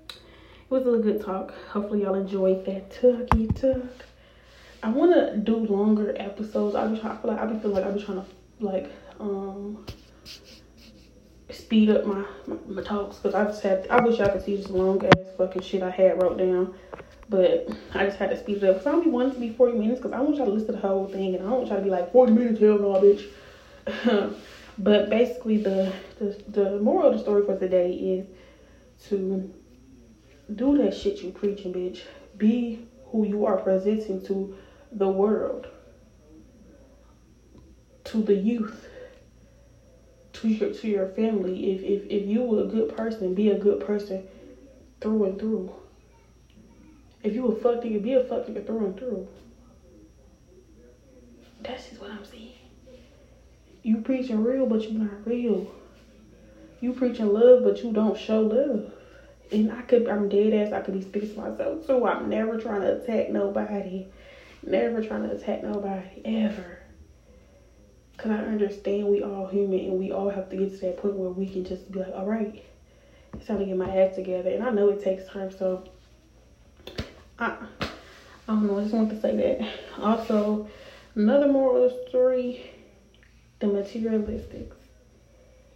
It 0.09 0.69
was 0.69 0.86
a 0.88 0.97
good 0.99 1.21
talk. 1.21 1.53
Hopefully 1.69 2.03
y'all 2.03 2.15
enjoyed 2.15 2.65
that 2.65 2.91
talky 2.91 3.47
talk. 3.47 4.05
I 4.81 4.89
want 4.89 5.13
to 5.13 5.38
do 5.38 5.57
longer 5.57 6.13
episodes. 6.17 6.75
I 6.75 6.88
be 6.88 6.99
trying. 6.99 7.17
I 7.17 7.21
feel 7.21 7.31
like 7.31 7.39
I 7.41 7.45
be 7.45 7.59
feeling 7.59 7.75
like 7.77 7.86
I 7.86 7.91
be 7.91 8.03
trying 8.03 8.21
to 8.21 8.27
like 8.59 8.91
um 9.19 9.86
speed 11.49 11.89
up 11.89 12.05
my 12.05 12.25
my, 12.47 12.55
my 12.67 12.81
talks 12.81 13.17
because 13.17 13.36
I 13.36 13.45
just 13.45 13.63
had. 13.63 13.88
I 13.89 13.99
wish 14.01 14.19
y'all 14.19 14.29
could 14.29 14.43
see 14.43 14.55
this 14.57 14.69
long 14.69 15.05
ass 15.05 15.13
fucking 15.38 15.62
shit 15.62 15.83
I 15.83 15.89
had 15.89 16.21
wrote 16.21 16.38
down, 16.38 16.73
but 17.33 17.67
I 17.95 18.05
just 18.05 18.19
had 18.19 18.29
to 18.29 18.37
speed 18.37 18.57
it 18.57 18.63
up. 18.69 18.77
Cause 18.77 18.85
I 18.85 18.91
only 18.91 19.07
wanted 19.07 19.33
to 19.33 19.39
be 19.39 19.49
forty 19.49 19.73
minutes 19.73 19.99
because 19.99 20.13
I 20.13 20.19
want 20.19 20.37
y'all 20.37 20.45
to 20.45 20.51
listen 20.51 20.67
to 20.67 20.73
the 20.73 20.87
whole 20.87 21.07
thing 21.07 21.33
and 21.33 21.43
I 21.43 21.49
don't 21.49 21.57
want 21.57 21.69
y'all 21.69 21.79
to 21.79 21.83
be 21.83 21.89
like 21.89 22.11
forty 22.11 22.31
minutes. 22.31 22.59
Hell 22.59 22.77
no, 22.77 22.93
bitch. 23.01 23.25
but 24.77 25.09
basically, 25.09 25.57
the, 25.57 25.91
the 26.19 26.39
the 26.47 26.79
moral 26.79 27.07
of 27.07 27.13
the 27.13 27.19
story 27.19 27.43
for 27.43 27.57
today 27.57 27.91
is 27.91 28.27
to 29.07 29.51
do 30.53 30.77
that 30.77 30.93
shit 30.95 31.23
you 31.23 31.31
preaching, 31.31 31.73
bitch. 31.73 32.01
Be 32.37 32.85
who 33.05 33.25
you 33.25 33.45
are 33.45 33.57
presenting 33.57 34.21
to 34.25 34.53
the 34.91 35.09
world, 35.09 35.67
to 38.03 38.21
the 38.21 38.35
youth, 38.35 38.87
to 40.33 40.49
your 40.49 40.69
to 40.69 40.87
your 40.87 41.07
family. 41.07 41.73
If 41.73 41.83
if 41.83 42.05
if 42.11 42.27
you 42.27 42.43
were 42.43 42.61
a 42.61 42.67
good 42.67 42.95
person, 42.95 43.33
be 43.33 43.49
a 43.49 43.57
good 43.57 43.79
person 43.79 44.23
through 45.01 45.23
and 45.23 45.39
through. 45.39 45.73
If 47.23 47.33
you 47.33 47.47
a 47.47 47.55
fuck 47.55 47.83
nigga, 47.83 48.03
be 48.03 48.13
a 48.13 48.23
fuck 48.23 48.45
nigga 48.45 48.65
through 48.65 48.86
and 48.86 48.97
through. 48.97 49.27
That's 51.62 51.89
just 51.89 52.01
what 52.01 52.12
I'm 52.12 52.25
saying. 52.25 52.51
You 53.81 53.97
preaching 53.97 54.43
real, 54.43 54.65
but 54.65 54.83
you 54.83 54.99
not 54.99 55.25
real. 55.25 55.73
You 56.81 56.93
preaching 56.93 57.31
love, 57.33 57.63
but 57.63 57.83
you 57.83 57.93
don't 57.93 58.17
show 58.17 58.41
love 58.41 58.91
and 59.53 59.71
I 59.71 59.81
could, 59.83 60.07
I'm 60.09 60.29
dead 60.29 60.53
ass, 60.53 60.73
I 60.73 60.81
could 60.81 60.95
be 60.95 61.01
speaking 61.01 61.36
to 61.36 61.41
myself 61.41 61.86
too. 61.86 62.05
I'm 62.05 62.29
never 62.29 62.59
trying 62.59 62.81
to 62.81 63.01
attack 63.01 63.29
nobody. 63.29 64.07
Never 64.65 65.03
trying 65.03 65.23
to 65.23 65.36
attack 65.36 65.63
nobody, 65.63 66.21
ever. 66.25 66.79
Because 68.13 68.31
I 68.31 68.36
understand 68.36 69.07
we 69.07 69.21
all 69.21 69.47
human 69.47 69.79
and 69.79 69.99
we 69.99 70.12
all 70.12 70.29
have 70.29 70.49
to 70.49 70.55
get 70.55 70.73
to 70.73 70.86
that 70.86 70.97
point 70.97 71.15
where 71.15 71.29
we 71.29 71.47
can 71.47 71.65
just 71.65 71.91
be 71.91 71.99
like, 71.99 72.13
all 72.15 72.25
right, 72.25 72.63
it's 73.33 73.47
time 73.47 73.59
to 73.59 73.65
get 73.65 73.77
my 73.77 73.95
act 73.95 74.15
together. 74.15 74.49
And 74.49 74.63
I 74.63 74.71
know 74.71 74.89
it 74.89 75.03
takes 75.03 75.27
time, 75.27 75.51
so 75.51 75.88
I, 77.43 77.58
I 77.82 77.88
don't 78.47 78.67
know, 78.67 78.79
I 78.79 78.84
just 78.84 78.93
want 78.93 79.10
to 79.10 79.19
say 79.19 79.36
that. 79.36 80.01
Also, 80.01 80.69
another 81.15 81.51
moral 81.51 81.89
story, 82.08 82.71
the 83.60 83.67
materialistics. 83.67 84.75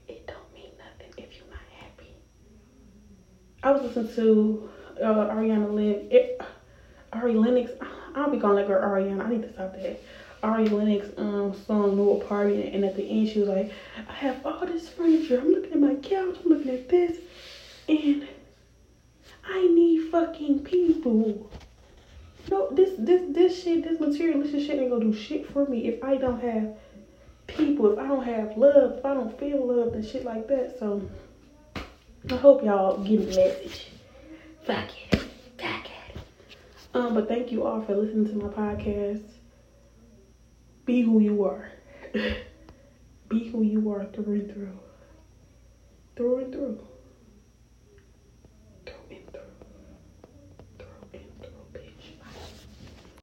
It 0.07 0.25
don't 0.27 0.53
mean 0.53 0.71
nothing 0.77 1.13
if 1.17 1.37
you're 1.37 1.49
not 1.49 1.59
happy. 1.77 2.13
I 3.63 3.71
was 3.71 3.83
listening 3.83 4.15
to 4.15 4.69
uh, 5.03 5.27
Ariana 5.33 5.73
Lynn, 5.73 6.07
it, 6.09 6.41
Ari 7.11 7.33
Lennox. 7.33 7.71
I'll 8.15 8.31
be 8.31 8.39
calling 8.39 8.57
that 8.57 8.67
girl 8.67 8.81
Ariana. 8.81 9.25
I 9.25 9.29
need 9.29 9.41
to 9.41 9.51
stop 9.51 9.73
that. 9.73 10.01
Ari 10.43 10.69
Lennox 10.69 11.07
um 11.17 11.53
song 11.65 11.97
"No 11.97 12.15
Party," 12.15 12.71
and 12.71 12.85
at 12.85 12.95
the 12.95 13.03
end 13.03 13.27
she 13.27 13.39
was 13.39 13.49
like, 13.49 13.71
"I 14.07 14.13
have 14.13 14.45
all 14.45 14.65
this 14.65 14.87
furniture. 14.87 15.39
I'm 15.39 15.51
looking 15.51 15.73
at 15.73 15.79
my 15.79 15.95
couch. 15.95 16.37
I'm 16.45 16.49
looking 16.49 16.71
at 16.71 16.87
this, 16.87 17.17
and 17.89 18.27
I 19.47 19.67
need 19.67 20.11
fucking 20.11 20.59
people." 20.59 21.49
No, 22.49 22.69
this 22.71 22.91
this 22.97 23.23
this 23.29 23.63
shit, 23.63 23.83
this 23.83 23.99
materialistic 23.99 24.61
shit 24.61 24.79
ain't 24.79 24.89
gonna 24.89 25.05
do 25.05 25.13
shit 25.13 25.51
for 25.51 25.65
me 25.65 25.87
if 25.87 26.03
I 26.03 26.17
don't 26.17 26.39
have 26.41 26.77
people, 27.47 27.91
if 27.91 27.99
I 27.99 28.07
don't 28.07 28.23
have 28.23 28.57
love, 28.57 28.99
if 28.99 29.05
I 29.05 29.13
don't 29.13 29.37
feel 29.39 29.65
love 29.65 29.93
and 29.93 30.05
shit 30.05 30.23
like 30.23 30.47
that. 30.47 30.77
So 30.79 31.09
I 32.29 32.35
hope 32.35 32.63
y'all 32.63 33.03
get 33.03 33.19
the 33.19 33.35
message. 33.35 33.87
Fuck 34.63 34.89
it. 35.11 35.19
Fuck 35.57 35.85
it. 35.85 36.21
Um, 36.93 37.13
but 37.13 37.27
thank 37.27 37.51
you 37.51 37.65
all 37.65 37.81
for 37.81 37.95
listening 37.95 38.27
to 38.27 38.35
my 38.35 38.49
podcast. 38.49 39.23
Be 40.85 41.01
who 41.01 41.19
you 41.19 41.43
are. 41.43 41.69
Be 43.29 43.49
who 43.49 43.61
you 43.61 43.91
are 43.91 44.05
through 44.05 44.33
and 44.33 44.53
through. 44.53 44.79
Through 46.15 46.37
and 46.37 46.53
through. 46.53 46.79